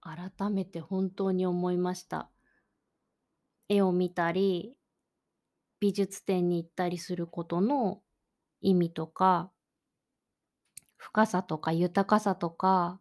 [0.00, 2.30] 改めて本当に思いました。
[3.68, 4.74] 絵を見たり
[5.80, 8.00] 美術展に行ったりすることの
[8.60, 9.50] 意味とか
[10.96, 13.00] 深さとか豊かさとか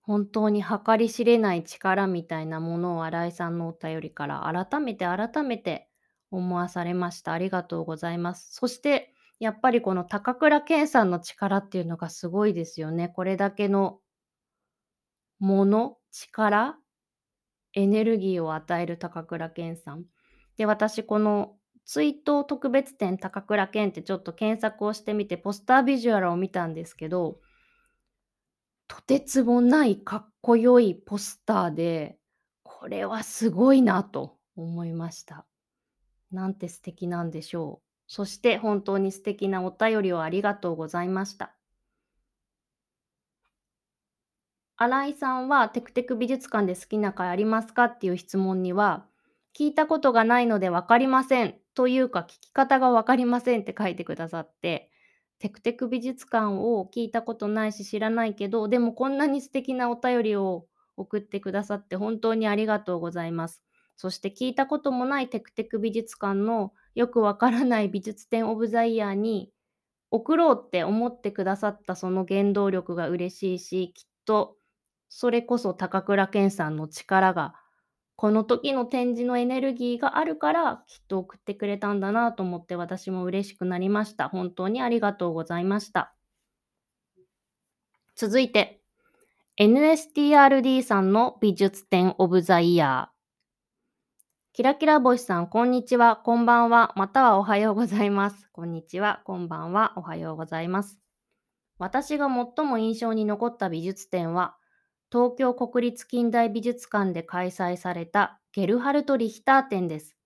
[0.00, 5.90] 本当に計り知れない力みたいなものを新井さんのお便りから改めて改めて
[6.30, 7.32] 思わされました。
[7.32, 8.54] ありがとうございます。
[8.54, 13.10] そしてやっぱりこの高倉健さんの力っていうのがすごいですよね。
[13.10, 14.00] これだけの
[15.38, 16.78] もの、力、
[17.74, 20.04] エネルギーを与える高倉健さん。
[20.56, 21.57] で、私この
[21.88, 27.40] 追悼特別展高倉健ってちょっと検索をしてみてポスタービジュアルを見たんですけど、
[28.88, 32.18] とてつもないかっこよいポスターで、
[32.62, 35.46] これはすごいなと思いました。
[36.30, 37.86] なんて素敵なんでしょう。
[38.06, 41.54] そして本当に素敵なお便りをありがとうございました。
[44.76, 49.06] 新井さんはテクテク美術館で好きな回ありますかっていう質問には、
[49.56, 54.90] 聞いたことがないので分かりませんというか聞き方が分かりませんって書いてくださって、
[55.38, 63.62] テクテク美術館を聞いたことないし知らないけど、でもこんなに素敵なお便りを送ってくださって本当にありがとうございます。
[63.96, 69.52] そして聞いたこともないテクテク美術館のよくわからない美術展オブザイヤーに
[70.10, 74.56] 送ろうって思ってくださったその原動力が嬉しいし、きっと
[75.08, 77.54] それこそ高倉健さんの力が
[78.18, 84.28] この時の展示のエネルギーがあるからきっと送ってくれたんだなと思って私も嬉しくなりました。
[84.28, 86.12] 本当にありがとうございました。
[88.16, 88.82] 続いて、
[89.60, 93.18] NSTRD さんの美術展オブザイヤー。
[94.52, 98.48] キラキラ星さん、こんにちは、こんばんは、またはおはようございます。
[98.50, 100.98] こんにちは、こんばんは、おはようございます。
[101.78, 104.57] 私が最も印象に残った美術展は、
[105.10, 110.16] 東京国立近代美術館で開催されたゲルハルト・リヒター展です。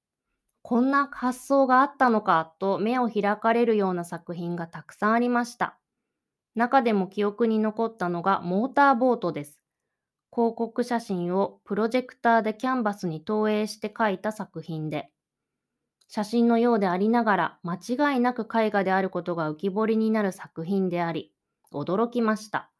[0.62, 5.78] こんな発想があったのかと目を開かれるような作品がたくさんありました。
[6.56, 9.60] 中でも記憶に残ったのがモーターボートです。
[10.34, 15.12] 広告写真をプロジェクターでキャンバスに投影して描いた作品で、
[16.08, 21.32] 写真のようでありながら間違いなく絵画であることが浮き彫りになる作品であり、
[21.72, 22.71] 驚きました。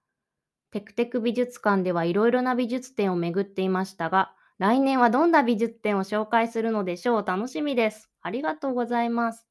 [0.73, 7.25] テクテク美術館ではいろいろな美術展を巡っていましたが、来年はどんな美術展を紹介するのでしょう？
[7.27, 8.11] 楽しみです。
[8.23, 9.47] ありがとうございます。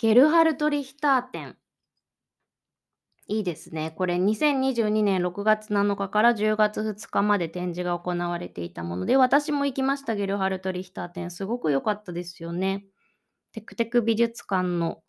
[0.00, 1.56] ゲルハルト・リヒター展。
[3.28, 3.92] いいですね。
[3.96, 11.30] これ2022年6月7日から10月2日まで展示が行われていたもので、私も行きました、ゲルハルト・リヒター展。
[11.30, 12.84] すごく良かったですよね。
[13.52, 15.02] テクテク美術館の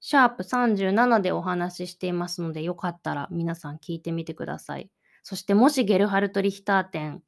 [0.00, 4.90] シャープ37でお話ししていますので、よかったら皆さん聞いてみてください。
[5.22, 7.22] そしてもしゲルハルト・リヒター展、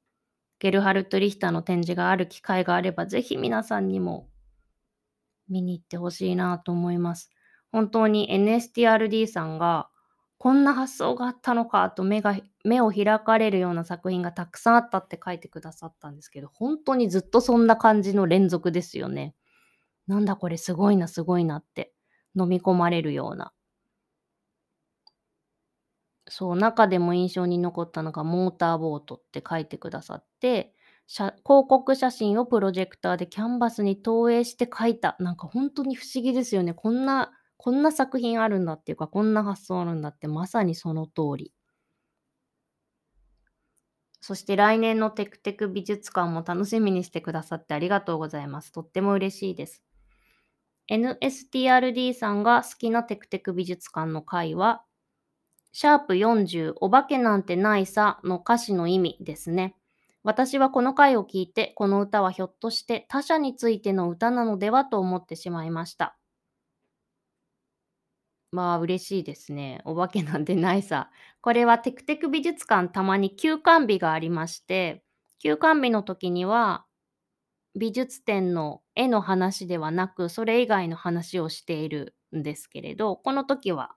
[0.59, 4.29] ゲルハルト・リヒターの展示がある機会があれば、ぜひ皆さんにも
[5.49, 7.31] 見に行ってほしいなと思います。
[7.73, 9.89] 本当に NSTRD さんが
[10.39, 19.35] こんな発想があったのかと目が目を開かれるような作品がたくさんあったって書いてくださったんですけど、本当にずっとそんな感じの連続ですよね。
[20.07, 21.93] なんだこれすごいなすごいなって
[22.37, 23.53] 飲み込まれるような。
[26.28, 30.74] そう、中でも印象に残ったのがモーターボートって書いてくださって、
[31.09, 31.35] 広
[31.68, 35.16] 告写真をプロジェクターでキャンバスに投影して描いた。
[35.18, 36.72] なんか本当に不思議ですよね。
[36.74, 41.53] こんな、こんな作品あるんだっていうか、こんな発想あるんだって、まさにその通り。
[44.22, 48.72] そして来年のテクテク美術館も楽しみにしてくださってありがとうございます。
[48.72, 49.85] とっても嬉しいです。
[50.91, 54.82] NSTRD さんが好きなテクテク美術館の回は、
[55.72, 59.76] シャープ40お化けなんてないさの歌詞の意味ですね。
[60.24, 66.18] 私はこの回を聞いて、この歌はひょっとして他者についての歌なのではと思ってしまいました。
[68.53, 69.80] まあ嬉しいですね。
[69.84, 71.11] お化けなんてないさ。
[71.41, 75.05] これはテクテク美術館たまに休館日がありまして、
[75.38, 76.84] 休館日の時には
[77.77, 83.95] 美術展の絵の話ではなく、それ以外の話をしているんですけれど、この時は、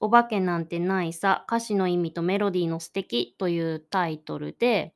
[0.00, 4.94] お化けなんてないさ、歌詞の意味とメロディーの素敵というタイトルで、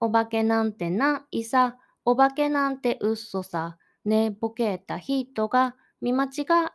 [0.00, 3.78] お化けなんてないさ、お化けなんて嘘さ。
[4.04, 6.30] 寝ぼけた人が見間違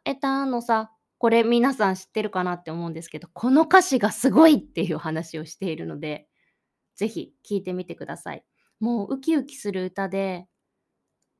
[0.05, 0.91] えたのさ。
[1.19, 6.28] これ皆さん知ってるかなって思うんですけど、この歌詞がすごいっていう話をしているので、
[6.95, 8.45] ぜひ聴いてみてください。
[8.80, 10.47] もうウキウキする歌で、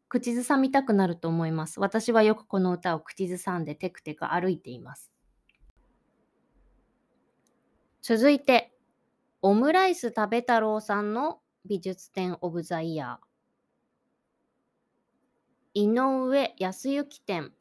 [0.10, 1.80] 口ずさみたくなると思います。
[1.80, 5.12] 私はよくこの歌を口ずさんでテクテク歩いています。
[8.02, 8.74] 続いて、
[9.42, 13.28] オムライス食べ太郎さんの美術展オブザイヤー。
[15.74, 17.54] 井上康之展。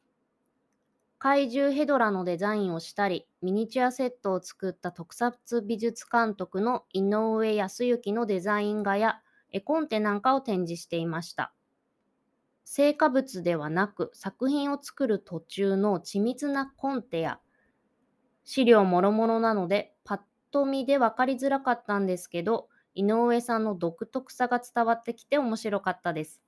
[1.19, 9.21] 怪獣ヘドラのデザインをしたり、ミニチュアセットを作った特撮美術監督の井上康之のデザイン画や
[9.51, 11.53] 絵コンテなんかを展示していました。
[12.63, 17.39] 成果物ではなく作品を作る途中の緻密なコンテや
[18.43, 20.19] 資料もろもろなのでパッ
[20.51, 26.41] と見で分かりづらかったんですけど、井上さんの独特さが伝わってきて面白かったです。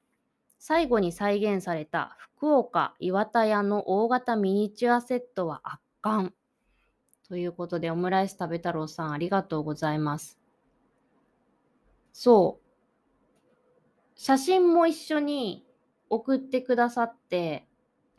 [0.58, 6.34] 最後に再現された福岡岩田屋の大型ミニチュアセットは圧巻。
[7.30, 10.40] ということで、オムライス食べ太郎さんありがとうございます。
[12.12, 12.69] そう。
[14.22, 15.66] 写真も一緒に
[16.10, 17.66] 送ってくださって、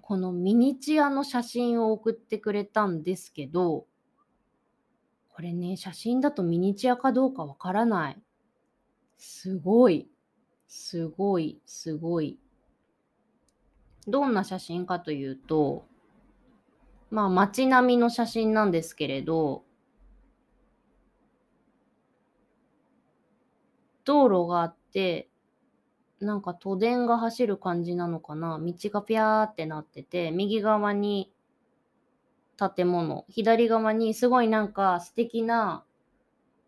[0.00, 3.86] このミニチュアの写真を送ってくれたんですけど、
[5.28, 8.22] これね、写真だとミニチュアかどうかわからない。
[9.18, 10.08] すごい。
[10.68, 12.38] すごい、すごい。
[14.08, 15.84] どんな写真かというと、
[17.10, 19.64] まあ街並みの写真なんですけれど、
[24.06, 25.29] 道路があって、
[26.20, 28.58] なんか都電が走る感じなのかな？
[28.58, 31.32] 道がぴゃーってなってて、右側に
[32.58, 35.82] 建物、左側にすごいなんか素敵な、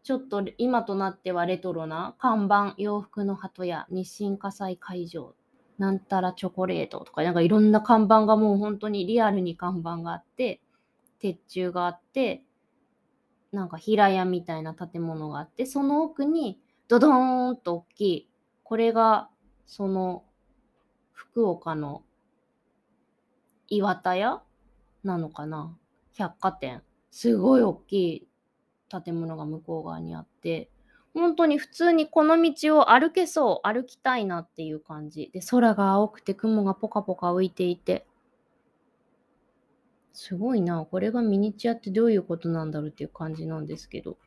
[0.03, 5.35] ちょっと今となってはレトロな看板、洋服の鳩屋、日清火災会場、
[5.79, 10.61] なんたらチョコレートとか、なんかいろんな看板がもう本当にリアルに看板があって、
[11.21, 12.43] 鉄柱があって、
[13.53, 18.29] なんか平屋みたいな建物があって、その奥にドドーンと大きい、
[18.65, 19.29] これが
[19.67, 20.25] その
[21.13, 22.03] 福岡の
[23.69, 24.43] 岩田屋
[25.03, 25.77] なのかな？
[26.15, 26.83] 百貨店。
[27.11, 28.29] すごい大きい
[28.89, 30.71] 建物が向こう側にあって、
[31.15, 35.31] 本当に普通にこの道を歩けそう、歩きたいなっていう感じ。
[35.33, 38.07] で、空が青くて雲がポカポカ浮いていて、
[40.15, 40.87] すごいな。
[40.91, 44.19] これがミニチュアってどういうことなんだろうっていう感じなんですけど。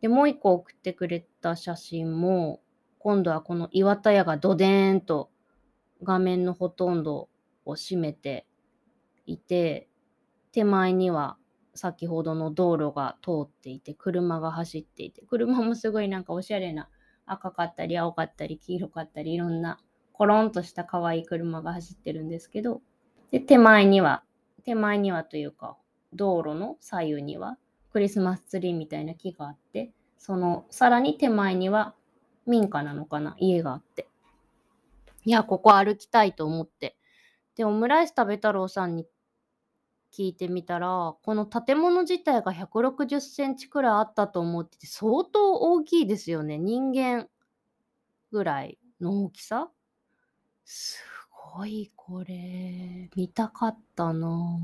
[0.00, 2.60] で、もう一個送ってくれた写真も、
[3.08, 5.30] 今度はこの岩田屋がドデーンと
[6.02, 7.30] 画面のほとんど
[7.64, 8.46] を占めて
[9.24, 9.88] いて、
[10.52, 11.38] 手前には
[11.72, 16.90] 先ほどの道路が通っていて、車が走っていて、車もすごいなんかおしゃれな
[17.24, 19.80] 赤かったり青かったり黄色かったりいろんな
[20.12, 22.82] コロンとした可愛い車が走ってるんですけど、
[23.30, 24.22] で、手前には、
[24.64, 25.78] 手前にはというか、
[26.12, 27.56] 道路の左右には
[27.90, 31.94] クリスマスツリーみたいな木があって、そのさらに手前には
[32.48, 33.36] 民家なのかな？
[33.38, 34.08] 家があって。
[35.24, 36.96] いや、ここ歩きたいと思って。
[37.54, 39.06] で、オムライス食べ太郎さんに
[40.12, 46.56] 聞いてみたら、この建物自体が160センチくらいあったと思ってて、相当大きいですよね。
[46.58, 47.28] 人間
[48.32, 49.70] ぐらいの大きさ？
[50.64, 51.02] す
[51.54, 53.10] ごい、これ。
[53.14, 54.58] 見たかったな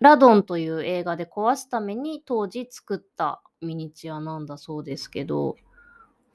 [0.00, 5.56] ラドンという映画で壊すために当時作ったミニチュアなんだそうですけど、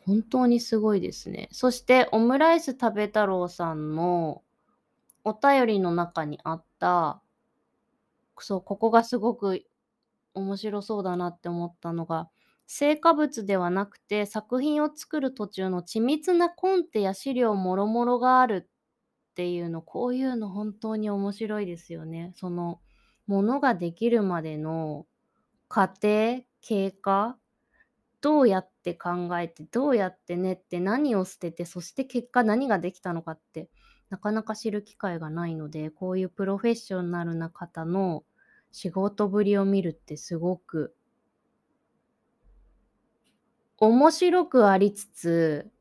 [0.05, 1.47] 本当にすごいですね。
[1.51, 4.43] そしてオムライス食べ太郎さんの
[5.23, 7.21] お便りの中にあった、
[8.39, 9.63] そう、ここがすごく
[10.33, 12.29] 面白そうだなって思ったのが、
[12.67, 22.33] 成果物ではなくて作品を作る途中の緻密なコンテや資料もろもろがあるっていうの、こういうの本当に面白いですよね。
[22.35, 22.81] その、
[23.27, 25.05] ものができるまでの
[25.67, 27.37] 過程、経過、
[28.21, 33.69] どうやって考えて、どうやって練って何を捨てて、そして結果何ができたのかって
[34.09, 38.23] なかなか知る機会がないので、こういうプロフェッショナルな方の
[38.71, 40.95] 仕事ぶりを見るってすごく
[43.77, 45.71] 面白くありつつ、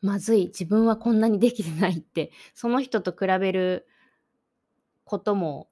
[0.00, 3.86] まずい、自分はこんなにできてないって、その人と比べる
[5.04, 5.67] ことも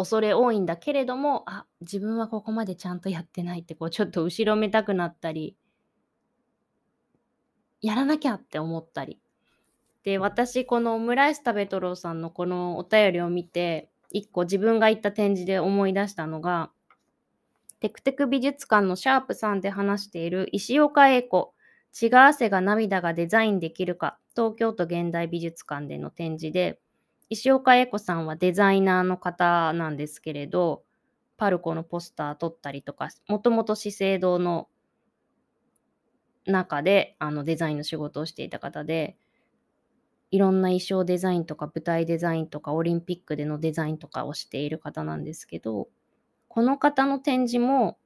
[0.00, 5.56] 恐れ多いんだけれども、あ、自分はここまでちゃんとやってないって、こうちょっと後ろめたくなったり、
[7.80, 9.20] やらなきゃって思ったり。
[10.02, 16.70] で、私、このオムライス食べとろうさんのこのお便りを見て、一個自分が行った展示で思い出したのが、
[17.80, 21.54] テクテク美術館のシャープさんで話している石岡英子、
[21.92, 26.78] 血が汗が涙がデザインできるか東京都現代美術館での展示で
[27.30, 30.82] 石岡恵子さんはデザイナーの方なんですけれど
[31.36, 34.68] パルコのポスター撮ったりとかもともと資生堂の
[36.44, 39.16] 中であのデザインの仕事をしていた方で
[40.32, 45.88] いろんな衣装デザインとか舞台デザインとかオリンピックでのデザインとかをしている方なんですけど
[46.48, 47.96] この方の展示も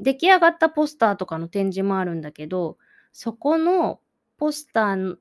[0.00, 2.78] 出来上がったポスターとかの展示もあるんだけど
[3.12, 4.00] そこの
[4.38, 5.16] ポスター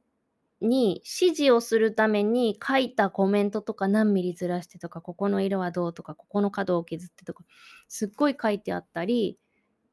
[0.64, 7.44] に指示をするために書いたコメントとか何ミリずらしてとかここの色はどうとかここの角を削ってとか
[7.88, 9.38] すっごい書いてあったり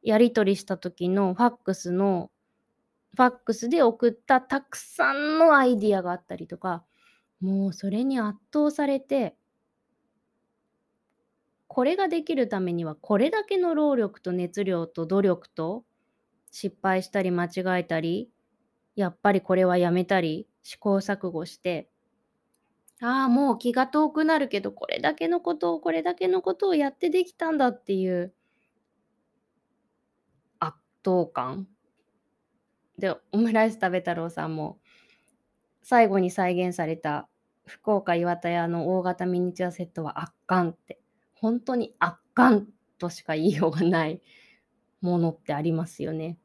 [0.02, 2.30] やり取りした時のファックスの
[3.16, 6.84] ファックスで送ったたくさんのアイディアがあったりとか
[7.40, 9.34] もうそれに圧倒されて
[11.66, 15.84] これができるためにはこれだけの労力と熱量と努力と
[16.50, 18.28] 失敗したり間違えたり
[19.00, 21.88] やっぱりこれはやめたり試行錯誤して。
[23.02, 28.34] ああもう気が遠くなるけどこれだけのことをこれだけのことをやってできたんだっていう。
[30.58, 31.66] 圧倒感。
[32.98, 34.78] でオムライス食べ太郎さんも
[35.82, 37.26] 最後に再現された
[37.64, 41.00] 福岡岩田屋の大型ミニチュアセットは圧巻って。
[41.34, 44.20] 本当に圧巻としか言いようがない
[45.00, 46.36] ものってありますよね。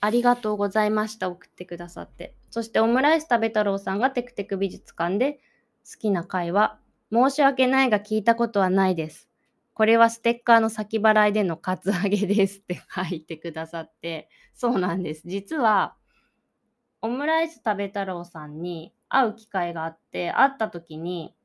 [0.00, 1.28] ありがとうございました。
[1.28, 2.34] 送ってくださって。
[2.50, 5.40] そしてオムライス食べ太郎さんがテクテク美術館で
[5.84, 6.78] 好きな回は、
[7.12, 9.28] 申し訳ないが聞いたことはないです。
[9.74, 15.22] これはステッカーの先払いでのカツアゲですって書いてくださって、そうなんです。
[15.26, 15.96] 実は、
[17.02, 21.36] オムライス食べ太郎さんに会う機会があって、会った時に、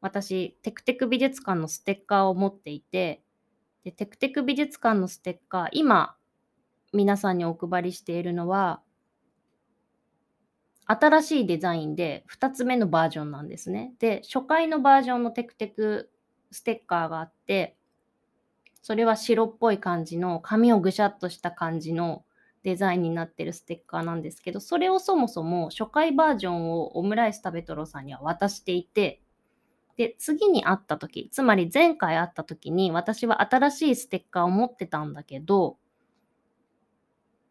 [0.00, 3.22] 私、テクテク美術館のステッカーを持っていて、
[3.84, 6.16] でテクテク美術館のステッカー、今、
[6.92, 8.82] 皆さんにお配りしているのは、
[10.86, 13.94] 新しいデザインで2つ目のバージョンなんですね。
[13.98, 16.10] で、初回のバージョンのテクテク
[16.50, 17.76] ステッカーがあって、
[18.82, 22.24] それは白っぽい感じの、紙をぐしゃっとした感じの
[22.64, 29.22] デザインになってるステッカーなんですけど、それをそもそも初回バージョンをオムライス食べ太郎さんには渡していて、
[29.96, 35.78] で、次に会った時、つまり前回会った時に私は新しいステッカーを持ってたんだけど、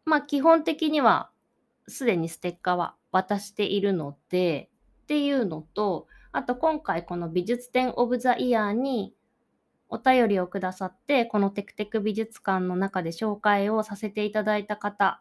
[0.04, 1.30] まあ基本的には
[1.88, 4.70] すでにステッカーは渡しているので、
[5.02, 9.14] っていうのと、あと今回この美術展オブザイヤーに
[9.88, 15.20] お便りをくださって、このテクテク美術館の中で紹介をさせていただいた方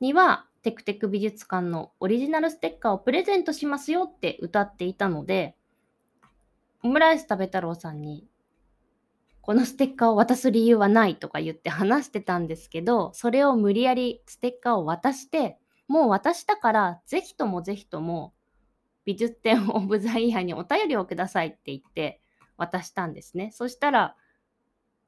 [0.00, 5.56] には、テクテク美術館のオリジナルステッカーをプレゼントしますよって歌っていたので、
[6.82, 8.28] オムライス食べ太郎さんに、
[9.46, 18.34] このステッカーを渡す理由はないとか言って話してたんですけど、それを無理やりステッカーを渡して、もう渡したから、ぜひともぜひとも、
[19.04, 22.20] 美術展オブザイヤーにお便りをくださいって言って
[22.56, 23.52] 渡したんですね。
[23.52, 24.16] そしたら、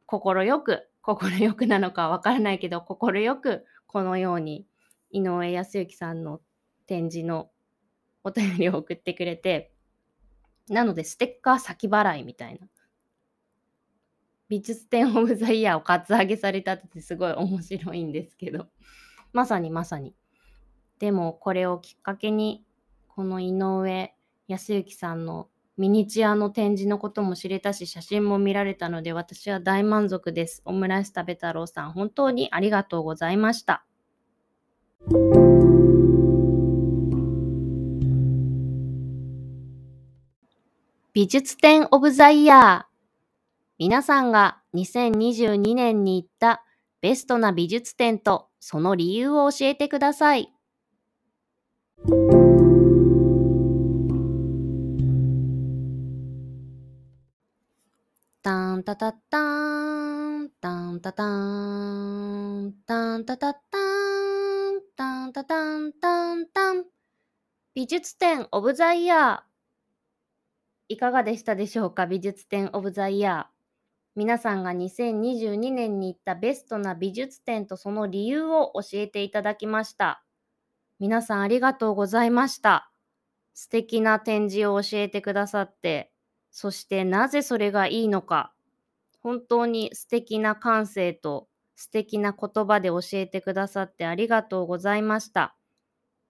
[0.07, 4.69] 心よく、心よくなのかわからないけど、心よくこのように
[5.11, 6.41] 井上康之さんの
[6.87, 7.51] 展示の
[8.23, 9.73] お便りを送ってくれて、
[10.69, 12.69] なのでステッカー先払いみたいな。
[14.49, 18.67] 美術展オブザイヤーをカツアゲされたってすごい面白いんですけど、
[19.33, 20.15] まさにまさに。
[20.99, 22.65] でもこれをきっかけに、
[23.09, 24.15] この井上
[24.49, 30.63] 康之さんのミニチュアの展示のことも知れたし、写真も見られたので、私は大満足です。
[30.65, 33.85] オムライス食べ太郎さん、本当にありがとうございました。
[41.13, 42.88] 美術展オブザイヤー。
[43.79, 46.65] 皆さんが2022年に行った
[47.01, 50.53] ベストな美術展とその理由を教えてください。
[58.43, 59.41] タンタタタ
[60.41, 66.85] ン、タンタタン、タンタタタン、タンタタンタンタン。
[67.75, 70.95] 美術展オブザイヤー。
[70.95, 72.07] いかがでしたでしょうか？
[72.07, 73.58] 美術展オブザイヤー。
[74.19, 80.25] 皆さんが2022年に行ったベストな美術展とその理由を教えていただきました。
[80.99, 82.91] 皆さんありがとうございました。
[83.55, 86.11] 素敵な展示を教えてくださって、
[86.51, 88.53] そしてなぜそれがいいのか、
[89.23, 91.47] 本当に素敵な感性と
[91.77, 95.55] 素敵な言葉で教えてくださってありがとうございました。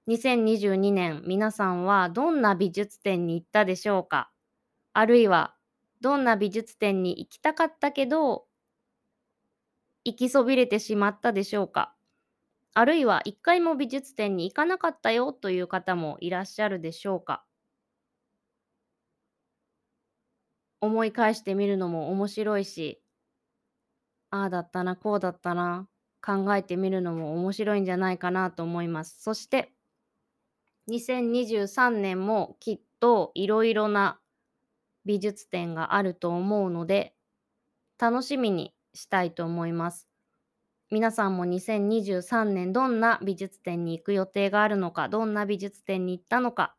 [0.08, 4.30] 2022年皆さんはどんな美術展に行ったでしょうか
[4.92, 5.54] あるいは
[6.00, 8.46] どんな美術展に行きたかったけど
[10.04, 11.94] 行きそびれてしまったでしょうか？
[12.74, 17.44] あるいは一回も美術展に行かなかったよという方もいらっしゃるでしょうか？
[20.80, 23.02] 思い返してみるのも面白いし、
[24.30, 25.88] ああだったな、こうだったな、
[26.24, 29.20] 考えてみるのも面白いんじゃないかなと思います。
[29.20, 29.74] そして、
[30.88, 34.20] 2023年もきっといろいろな
[35.08, 37.16] 美術展があると思うので、
[37.98, 40.08] 楽しみにしたいと思います。
[40.90, 46.76] 皆さんも2023年どんな美術展に行く予定があるのか、どんな美術展に行ったのか、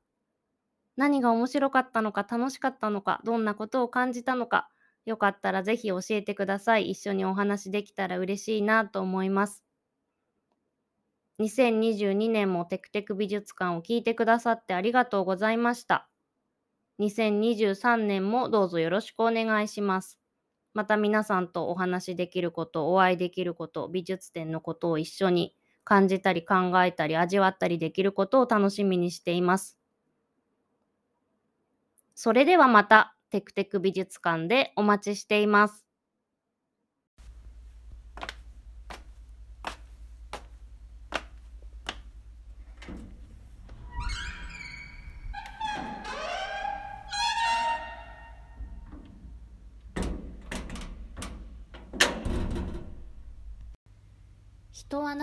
[0.97, 4.69] 何が面白かったのか、楽しかったのか、どんなことを感じたのか、
[5.05, 6.91] よかったらぜひ教えてください。
[6.91, 9.65] 一緒にお話できたら嬉しいなと思います。
[11.37, 16.09] 2022年もテクテク美術館を聞いてくださってありがとうございました。
[16.99, 20.19] 2023年もどうぞよろしくお願いします。
[20.73, 29.79] また皆さんとお話しできること、お会いできること、美術展のことを一緒に感じたり考えたり味わったりできることを楽しみにしています。
[32.13, 35.88] それではまたテクテク美術館でお待ちしています。